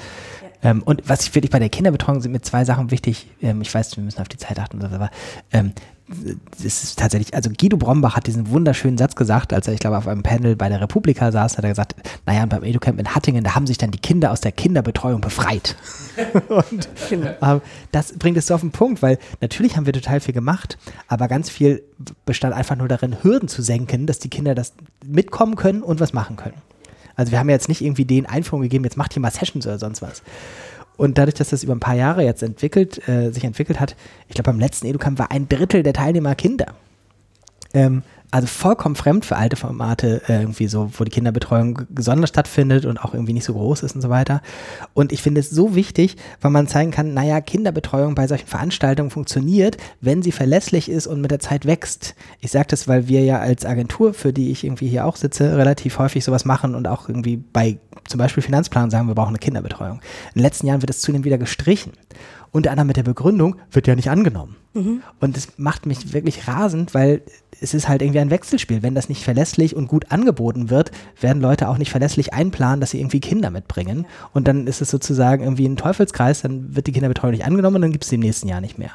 [0.62, 0.71] Ja.
[0.71, 3.29] Ähm, und was ich wirklich bei der Kinderbetreuung sind mir zwei Sachen wichtig.
[3.41, 5.11] Ähm, ich weiß, wir müssen auf die Zeit achten, aber
[5.53, 5.73] ähm,
[6.59, 9.97] es ist tatsächlich, also Guido Brombach hat diesen wunderschönen Satz gesagt, als er, ich glaube,
[9.97, 11.95] auf einem Panel bei der Republika saß, hat er gesagt,
[12.27, 15.21] naja, und beim EduCamp in Hattingen, da haben sich dann die Kinder aus der Kinderbetreuung
[15.21, 15.77] befreit.
[16.49, 17.61] und äh,
[17.93, 21.29] das bringt es so auf den Punkt, weil natürlich haben wir total viel gemacht, aber
[21.29, 21.83] ganz viel
[22.27, 26.13] bestand einfach nur darin, Hürden zu senken, dass die Kinder das mitkommen können und was
[26.13, 26.57] machen können.
[27.15, 29.67] Also wir haben ja jetzt nicht irgendwie den Einführung gegeben, jetzt macht ihr mal Sessions
[29.67, 30.23] oder sonst was.
[31.01, 33.96] Und dadurch, dass das über ein paar Jahre jetzt entwickelt, äh, sich entwickelt hat,
[34.28, 36.74] ich glaube, beim letzten Educamp war ein Drittel der Teilnehmer Kinder.
[37.72, 42.87] Ähm, also vollkommen fremd für alte Formate, äh, irgendwie so, wo die Kinderbetreuung gesondert stattfindet
[42.87, 44.41] und auch irgendwie nicht so groß ist und so weiter.
[44.95, 49.11] Und ich finde es so wichtig, weil man zeigen kann, naja, Kinderbetreuung bei solchen Veranstaltungen
[49.11, 52.14] funktioniert, wenn sie verlässlich ist und mit der Zeit wächst.
[52.41, 55.57] Ich sage das, weil wir ja als Agentur, für die ich irgendwie hier auch sitze,
[55.57, 59.39] relativ häufig sowas machen und auch irgendwie bei zum Beispiel Finanzplan sagen, wir brauchen eine
[59.39, 60.01] Kinderbetreuung.
[60.35, 61.93] In den letzten Jahren wird es zunehmend wieder gestrichen.
[62.53, 64.57] Unter anderem mit der Begründung, wird ja nicht angenommen.
[64.74, 65.03] Mhm.
[65.20, 67.22] Und das macht mich wirklich rasend, weil
[67.61, 68.83] es ist halt irgendwie ein Wechselspiel.
[68.83, 70.91] Wenn das nicht verlässlich und gut angeboten wird,
[71.21, 74.07] werden Leute auch nicht verlässlich einplanen, dass sie irgendwie Kinder mitbringen.
[74.33, 77.83] Und dann ist es sozusagen irgendwie ein Teufelskreis, dann wird die Kinderbetreuung nicht angenommen und
[77.83, 78.93] dann gibt es sie im nächsten Jahr nicht mehr.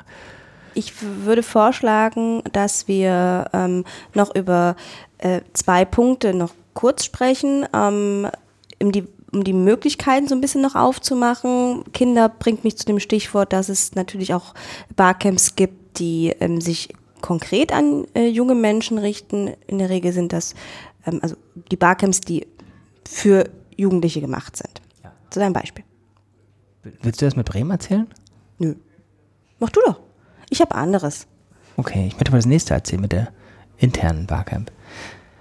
[0.73, 0.93] Ich
[1.23, 4.75] würde vorschlagen, dass wir ähm, noch über
[5.19, 7.65] äh, zwei Punkte noch kurz sprechen.
[7.73, 8.27] Ähm,
[8.81, 11.83] die um die Möglichkeiten so ein bisschen noch aufzumachen.
[11.91, 14.53] Kinder bringt mich zu dem Stichwort, dass es natürlich auch
[14.95, 16.89] Barcamps gibt, die ähm, sich
[17.25, 19.49] konkret an äh, junge Menschen richten.
[19.65, 20.53] In der Regel sind das
[21.07, 21.35] ähm, also
[21.71, 22.45] die Barcamps, die
[23.07, 24.79] für Jugendliche gemacht sind.
[25.03, 25.11] Ja.
[25.31, 25.83] Zu deinem Beispiel.
[27.01, 28.07] Willst du das mit Bremen erzählen?
[28.59, 28.75] Nö.
[29.57, 29.99] Mach du doch.
[30.51, 31.25] Ich habe anderes.
[31.77, 33.29] Okay, ich möchte mal das nächste erzählen mit der
[33.77, 34.71] internen Barcamp.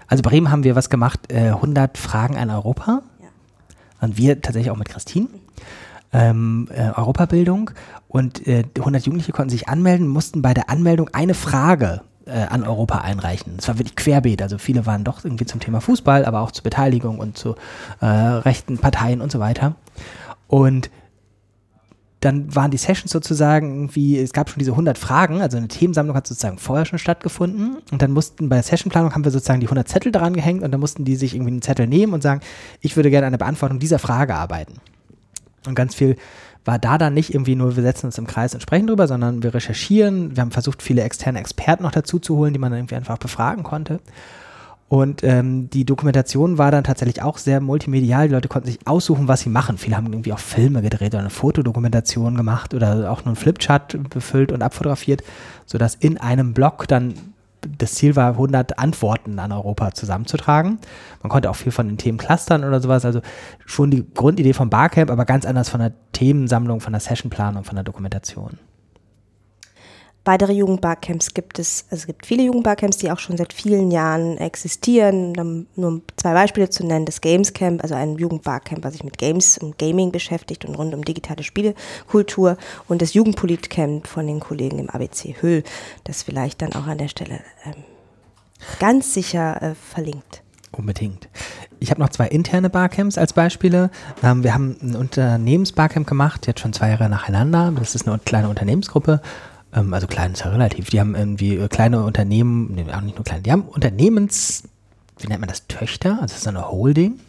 [0.06, 3.02] Also Bremen haben wir was gemacht, äh, 100 Fragen an Europa.
[4.00, 5.28] Und wir tatsächlich auch mit Christine.
[6.14, 7.72] Ähm, äh, Europabildung
[8.06, 12.64] und äh, 100 Jugendliche konnten sich anmelden, mussten bei der Anmeldung eine Frage äh, an
[12.64, 13.56] Europa einreichen.
[13.58, 16.62] Es war wirklich querbeet, also viele waren doch irgendwie zum Thema Fußball, aber auch zur
[16.62, 17.56] Beteiligung und zu
[18.00, 19.74] äh, rechten Parteien und so weiter.
[20.46, 20.90] Und
[22.20, 26.16] dann waren die Sessions sozusagen irgendwie, es gab schon diese 100 Fragen, also eine Themensammlung
[26.16, 29.66] hat sozusagen vorher schon stattgefunden und dann mussten bei der Sessionplanung haben wir sozusagen die
[29.66, 32.40] 100 Zettel dran gehängt und dann mussten die sich irgendwie einen Zettel nehmen und sagen,
[32.80, 34.80] ich würde gerne an der Beantwortung dieser Frage arbeiten.
[35.66, 36.16] Und ganz viel
[36.64, 39.42] war da dann nicht irgendwie nur, wir setzen uns im Kreis und sprechen drüber, sondern
[39.42, 42.80] wir recherchieren, wir haben versucht, viele externe Experten noch dazu zu holen, die man dann
[42.80, 44.00] irgendwie einfach befragen konnte.
[44.88, 48.28] Und ähm, die Dokumentation war dann tatsächlich auch sehr multimedial.
[48.28, 49.78] Die Leute konnten sich aussuchen, was sie machen.
[49.78, 54.10] Viele haben irgendwie auch Filme gedreht oder eine Fotodokumentation gemacht oder auch nur einen Flipchart
[54.10, 55.24] befüllt und abfotografiert,
[55.66, 57.14] sodass in einem Blog dann
[57.78, 60.78] das Ziel war, 100 Antworten an Europa zusammenzutragen.
[61.22, 63.04] Man konnte auch viel von den Themen clustern oder sowas.
[63.04, 63.20] Also
[63.66, 67.74] schon die Grundidee vom Barcamp, aber ganz anders von der Themensammlung, von der Sessionplanung, von
[67.74, 68.58] der Dokumentation.
[70.26, 74.38] Weitere Jugendbarcamps gibt es, also es gibt viele Jugendbarcamps, die auch schon seit vielen Jahren
[74.38, 75.38] existieren.
[75.38, 79.18] Um nur zwei Beispiele zu nennen, das Games Camp, also ein Jugendbarcamp, was sich mit
[79.18, 82.56] Games und Gaming beschäftigt und rund um digitale Spielekultur
[82.88, 85.62] und das Jugendpolitcamp von den Kollegen im ABC Hüll,
[86.04, 87.84] das vielleicht dann auch an der Stelle ähm,
[88.78, 90.42] ganz sicher äh, verlinkt.
[90.72, 91.28] Unbedingt.
[91.80, 93.90] Ich habe noch zwei interne Barcamps als Beispiele.
[94.22, 97.72] Ähm, wir haben ein Unternehmensbarcamp gemacht, jetzt schon zwei Jahre nacheinander.
[97.78, 99.20] Das ist eine kleine Unternehmensgruppe
[99.74, 103.16] ähm, also klein ist ja relativ, die haben irgendwie äh, kleine Unternehmen, nee, auch nicht
[103.16, 104.64] nur kleine, die haben Unternehmens,
[105.18, 107.20] wie nennt man das, Töchter, also das ist eine Holding.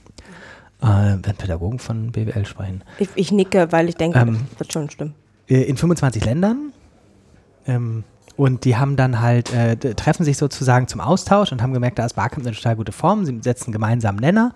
[0.82, 2.84] Äh, wenn Pädagogen von BWL sprechen.
[3.00, 5.16] Ich, ich nicke, weil ich denke, ähm, das wird schon stimmen.
[5.48, 6.74] Äh, in 25 Ländern.
[7.66, 8.04] Ähm,
[8.36, 12.06] und die haben dann halt, äh, treffen sich sozusagen zum Austausch und haben gemerkt, da
[12.06, 13.26] ist Barcamp eine total gute Form.
[13.26, 14.54] Sie setzen gemeinsamen Nenner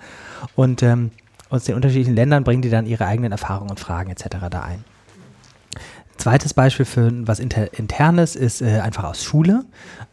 [0.55, 1.11] und ähm,
[1.49, 4.25] aus den unterschiedlichen Ländern bringen die dann ihre eigenen Erfahrungen und Fragen etc.
[4.51, 4.83] da ein.
[6.19, 9.63] Zweites Beispiel für was Inter Internes ist äh, einfach aus Schule,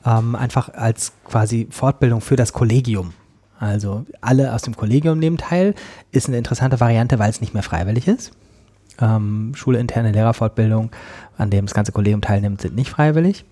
[0.07, 3.13] ähm, einfach als quasi Fortbildung für das Kollegium.
[3.59, 5.75] Also alle aus dem Kollegium nehmen teil,
[6.13, 8.31] ist eine interessante Variante, weil es nicht mehr freiwillig ist.
[9.01, 10.91] Ähm, Schule interne Lehrerfortbildung,
[11.39, 13.45] an dem das ganze Kollegium teilnimmt, sind nicht freiwillig.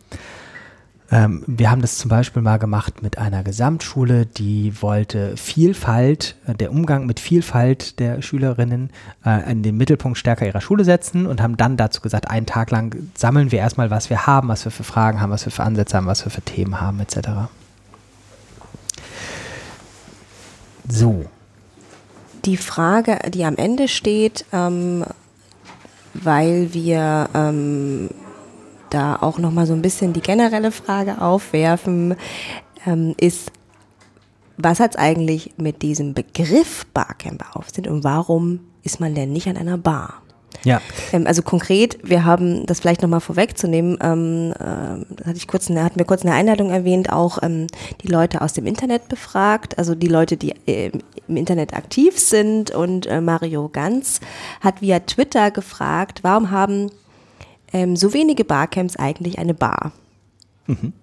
[1.15, 6.55] Ähm, wir haben das zum Beispiel mal gemacht mit einer Gesamtschule, die wollte Vielfalt, äh,
[6.55, 8.91] der Umgang mit Vielfalt der Schülerinnen
[9.25, 12.73] äh, in den Mittelpunkt stärker ihrer Schule setzen und haben dann dazu gesagt, einen Tag
[12.73, 15.63] lang sammeln wir erstmal, was wir haben, was wir für Fragen haben, was wir für
[15.63, 17.29] Ansätze haben, was wir für Themen haben, etc.
[20.89, 21.27] So.
[22.45, 25.05] Die Frage, die am Ende steht, ähm,
[26.13, 28.11] weil wir ähm,
[28.95, 32.15] da auch noch mal so ein bisschen die generelle Frage aufwerfen,
[32.87, 33.51] ähm, ist,
[34.57, 39.33] was hat es eigentlich mit diesem Begriff Barcamp auf sich und warum ist man denn
[39.33, 40.23] nicht an einer Bar?
[40.63, 40.81] Ja.
[41.13, 45.83] Ähm, also konkret, wir haben das vielleicht nochmal vorwegzunehmen, ähm, äh, hatte ich kurz eine,
[45.83, 47.67] hatten wir kurz eine Einladung erwähnt, auch ähm,
[48.03, 50.93] die Leute aus dem Internet befragt, also die Leute, die äh,
[51.27, 54.21] im Internet aktiv sind und äh, Mario Ganz
[54.61, 56.91] hat via Twitter gefragt, warum haben
[57.75, 59.93] ähm, so wenige Barcamps eigentlich eine Bar?
[60.67, 60.95] Mhm.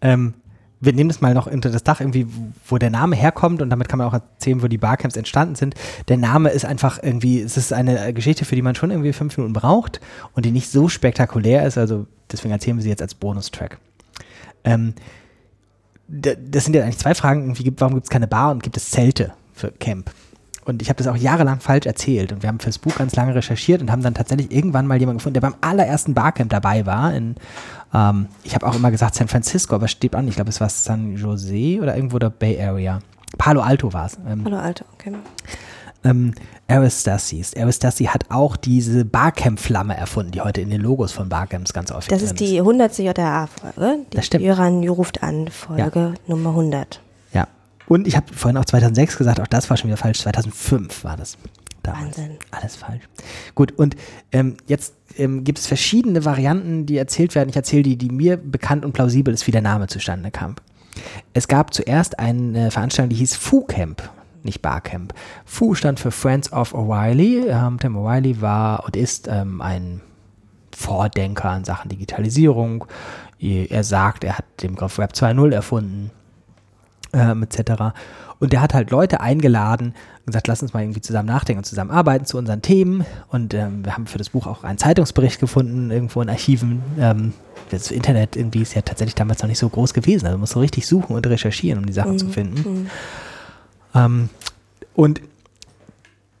[0.00, 0.34] Ähm,
[0.80, 2.26] wir nehmen das mal noch unter das Dach, irgendwie,
[2.66, 5.74] wo der Name herkommt und damit kann man auch erzählen, wo die Barcamps entstanden sind.
[6.08, 9.36] Der Name ist einfach irgendwie, es ist eine Geschichte, für die man schon irgendwie fünf
[9.36, 10.00] Minuten braucht
[10.34, 13.78] und die nicht so spektakulär ist, also deswegen erzählen wir sie jetzt als Bonustrack.
[14.64, 14.94] Ähm,
[16.08, 19.32] das sind ja eigentlich zwei Fragen, warum gibt es keine Bar und gibt es Zelte
[19.54, 20.10] für Camp?
[20.64, 22.32] Und ich habe das auch jahrelang falsch erzählt.
[22.32, 25.18] Und wir haben fürs Buch ganz lange recherchiert und haben dann tatsächlich irgendwann mal jemanden
[25.18, 27.14] gefunden, der beim allerersten Barcamp dabei war.
[27.14, 27.36] In,
[27.92, 30.26] ähm, ich habe auch immer gesagt San Francisco, aber steht an.
[30.28, 33.00] Ich glaube, es war San Jose oder irgendwo der Bay Area.
[33.36, 34.18] Palo Alto war es.
[34.26, 35.12] Ähm, Palo Alto, okay.
[36.04, 36.34] Ähm,
[36.68, 37.54] Aristasis.
[37.56, 42.10] Aristasis hat auch diese Barcamp-Flamme erfunden, die heute in den Logos von Barcamps ganz oft
[42.10, 42.98] Das ist die 100.
[42.98, 44.00] JRA-Folge.
[44.10, 44.44] Das stimmt.
[44.44, 46.14] Jöran ruft an, Folge ja.
[46.26, 47.00] Nummer 100.
[47.86, 50.20] Und ich habe vorhin auch 2006 gesagt, auch das war schon wieder falsch.
[50.20, 51.36] 2005 war das.
[51.82, 52.18] Damals.
[52.18, 52.38] Wahnsinn.
[52.50, 53.02] Alles falsch.
[53.54, 53.94] Gut, und
[54.32, 57.50] ähm, jetzt ähm, gibt es verschiedene Varianten, die erzählt werden.
[57.50, 60.56] Ich erzähle die, die mir bekannt und plausibel ist, wie der Name zustande kam.
[61.34, 64.08] Es gab zuerst eine Veranstaltung, die hieß Fu Camp,
[64.42, 65.12] nicht Barcamp.
[65.44, 67.48] Fu stand für Friends of O'Reilly.
[67.48, 70.00] Ähm, Tim O'Reilly war und ist ähm, ein
[70.74, 72.86] Vordenker in Sachen Digitalisierung.
[73.38, 76.10] Er sagt, er hat den Begriff Web 2.0 erfunden
[77.14, 77.94] ähm, etc.
[78.40, 81.64] Und der hat halt Leute eingeladen und gesagt, lass uns mal irgendwie zusammen nachdenken und
[81.64, 83.06] zusammen arbeiten zu unseren Themen.
[83.28, 86.82] Und ähm, wir haben für das Buch auch einen Zeitungsbericht gefunden, irgendwo in Archiven.
[86.98, 87.32] Ähm,
[87.70, 90.26] das Internet irgendwie ist ja tatsächlich damals noch nicht so groß gewesen.
[90.26, 92.18] Also man muss so richtig suchen und recherchieren, um die Sachen mhm.
[92.18, 92.70] zu finden.
[92.70, 92.90] Mhm.
[93.94, 94.28] Ähm,
[94.94, 95.20] und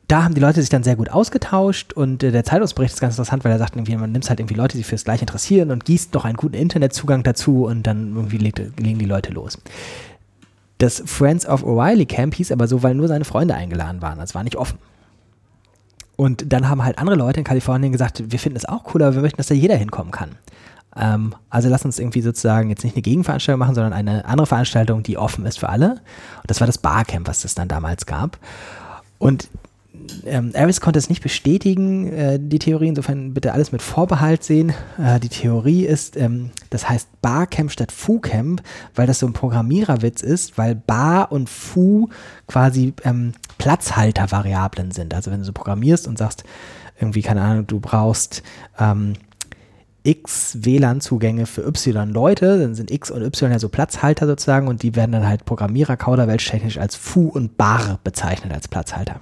[0.08, 3.14] da haben die Leute sich dann sehr gut ausgetauscht und äh, der Zeitungsbericht ist ganz
[3.14, 5.70] interessant, weil er sagt, irgendwie, man nimmt halt irgendwie Leute, die sich fürs Gleiche interessieren
[5.70, 9.58] und gießt noch einen guten Internetzugang dazu und dann irgendwie legt, legen die Leute los.
[10.84, 14.18] Das Friends of O'Reilly Camp hieß aber so, weil nur seine Freunde eingeladen waren.
[14.18, 14.78] Das war nicht offen.
[16.14, 19.14] Und dann haben halt andere Leute in Kalifornien gesagt, wir finden es auch cool, aber
[19.14, 20.32] wir möchten, dass da jeder hinkommen kann.
[20.94, 25.02] Ähm, also lass uns irgendwie sozusagen jetzt nicht eine Gegenveranstaltung machen, sondern eine andere Veranstaltung,
[25.02, 25.92] die offen ist für alle.
[25.92, 28.36] Und das war das Barcamp, was es dann damals gab.
[29.16, 29.48] Und
[30.26, 34.72] ähm, Aris konnte es nicht bestätigen, äh, die Theorie, insofern bitte alles mit Vorbehalt sehen.
[34.98, 38.62] Äh, die Theorie ist, ähm, das heißt Barcamp statt Fu-Camp,
[38.94, 42.08] weil das so ein Programmiererwitz ist, weil Bar und Fu
[42.46, 45.14] quasi ähm, Platzhaltervariablen sind.
[45.14, 46.44] Also wenn du so programmierst und sagst,
[46.98, 48.42] irgendwie, keine Ahnung, du brauchst
[48.78, 49.14] ähm,
[50.04, 54.82] X WLAN-Zugänge für Y Leute, dann sind X und Y ja so Platzhalter sozusagen und
[54.82, 59.20] die werden dann halt Programmierer kauderwelsch als Fu und Bar bezeichnet als Platzhalter.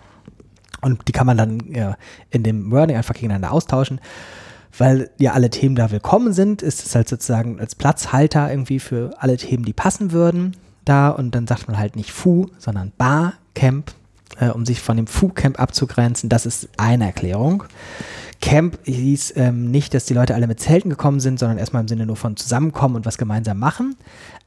[0.82, 1.96] Und die kann man dann ja,
[2.30, 4.00] in dem Wording einfach gegeneinander austauschen.
[4.76, 9.14] Weil ja alle Themen da willkommen sind, ist es halt sozusagen als Platzhalter irgendwie für
[9.18, 11.10] alle Themen, die passen würden, da.
[11.10, 13.92] Und dann sagt man halt nicht Fu, sondern Bar Camp,
[14.38, 16.28] äh, um sich von dem Fu Camp abzugrenzen.
[16.28, 17.64] Das ist eine Erklärung.
[18.40, 21.88] Camp hieß ähm, nicht, dass die Leute alle mit Zelten gekommen sind, sondern erstmal im
[21.88, 23.94] Sinne nur von zusammenkommen und was gemeinsam machen.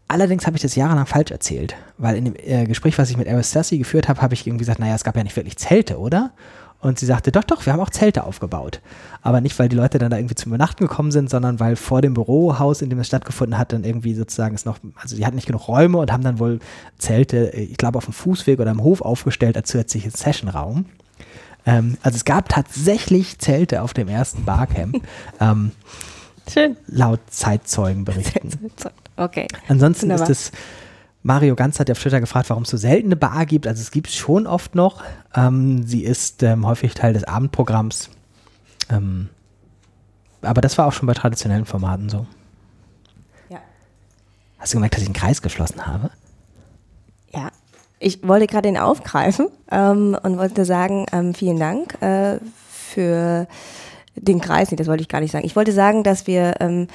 [0.08, 3.28] Allerdings habe ich das jahrelang falsch erzählt, weil in dem äh, Gespräch, was ich mit
[3.28, 5.98] Eris Stassi geführt habe, habe ich irgendwie gesagt, naja, es gab ja nicht wirklich Zelte,
[5.98, 6.32] oder?
[6.80, 8.82] Und sie sagte, doch, doch, wir haben auch Zelte aufgebaut.
[9.24, 12.04] Aber nicht, weil die Leute dann da irgendwie zum Übernachten gekommen sind, sondern weil vor
[12.04, 15.36] dem Bürohaus, in dem es stattgefunden hat, dann irgendwie sozusagen es noch, also die hatten
[15.36, 16.60] nicht genug Räume und haben dann wohl
[17.00, 20.86] Zelte, ich glaube, auf dem Fußweg oder im Hof aufgestellt als zusätzlichen Sessionraum.
[21.66, 25.02] Ähm, also es gab tatsächlich Zelte auf dem ersten Barcamp.
[25.40, 25.72] ähm,
[26.48, 26.78] Schön.
[26.86, 28.52] Laut Zeitzeugenberichten.
[29.18, 29.48] Okay.
[29.68, 30.30] Ansonsten Wunderbar.
[30.30, 30.60] ist es,
[31.24, 33.68] Mario Ganz hat ja auf Twitter gefragt, warum es so selten eine Bar gibt.
[33.68, 35.04] Also es gibt es schon oft noch.
[35.34, 38.10] Ähm, sie ist ähm, häufig Teil des Abendprogramms.
[38.92, 39.30] Ähm,
[40.42, 42.28] aber das war auch schon bei traditionellen Formaten so.
[43.50, 43.60] Ja.
[44.60, 46.12] Hast du gemerkt, dass ich einen Kreis geschlossen habe?
[47.34, 47.50] Ja.
[48.00, 52.40] Ich wollte gerade den aufgreifen ähm, und wollte sagen, ähm, vielen Dank äh,
[52.70, 53.48] für
[54.16, 55.46] den Kreis nicht, das wollte ich gar nicht sagen.
[55.46, 56.88] Ich wollte sagen, dass wir ähm,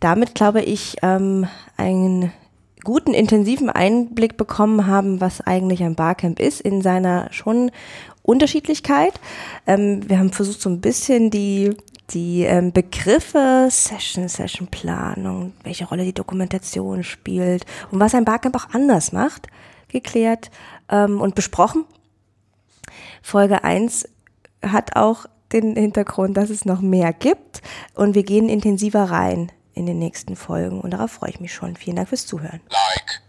[0.00, 1.46] damit, glaube ich, ähm,
[1.76, 2.32] einen
[2.84, 7.70] guten, intensiven Einblick bekommen haben, was eigentlich ein Barcamp ist, in seiner schon
[8.22, 9.14] Unterschiedlichkeit.
[9.66, 11.76] Ähm, wir haben versucht, so ein bisschen die
[12.10, 18.70] die ähm, Begriffe Session, Sessionplanung, welche Rolle die Dokumentation spielt und was ein Barcamp auch
[18.72, 19.48] anders macht,
[19.88, 20.50] geklärt
[20.88, 21.84] ähm, und besprochen.
[23.22, 24.08] Folge 1
[24.62, 27.62] hat auch den Hintergrund, dass es noch mehr gibt
[27.94, 31.76] und wir gehen intensiver rein in den nächsten Folgen und darauf freue ich mich schon.
[31.76, 32.60] Vielen Dank fürs Zuhören.
[32.70, 33.25] Like.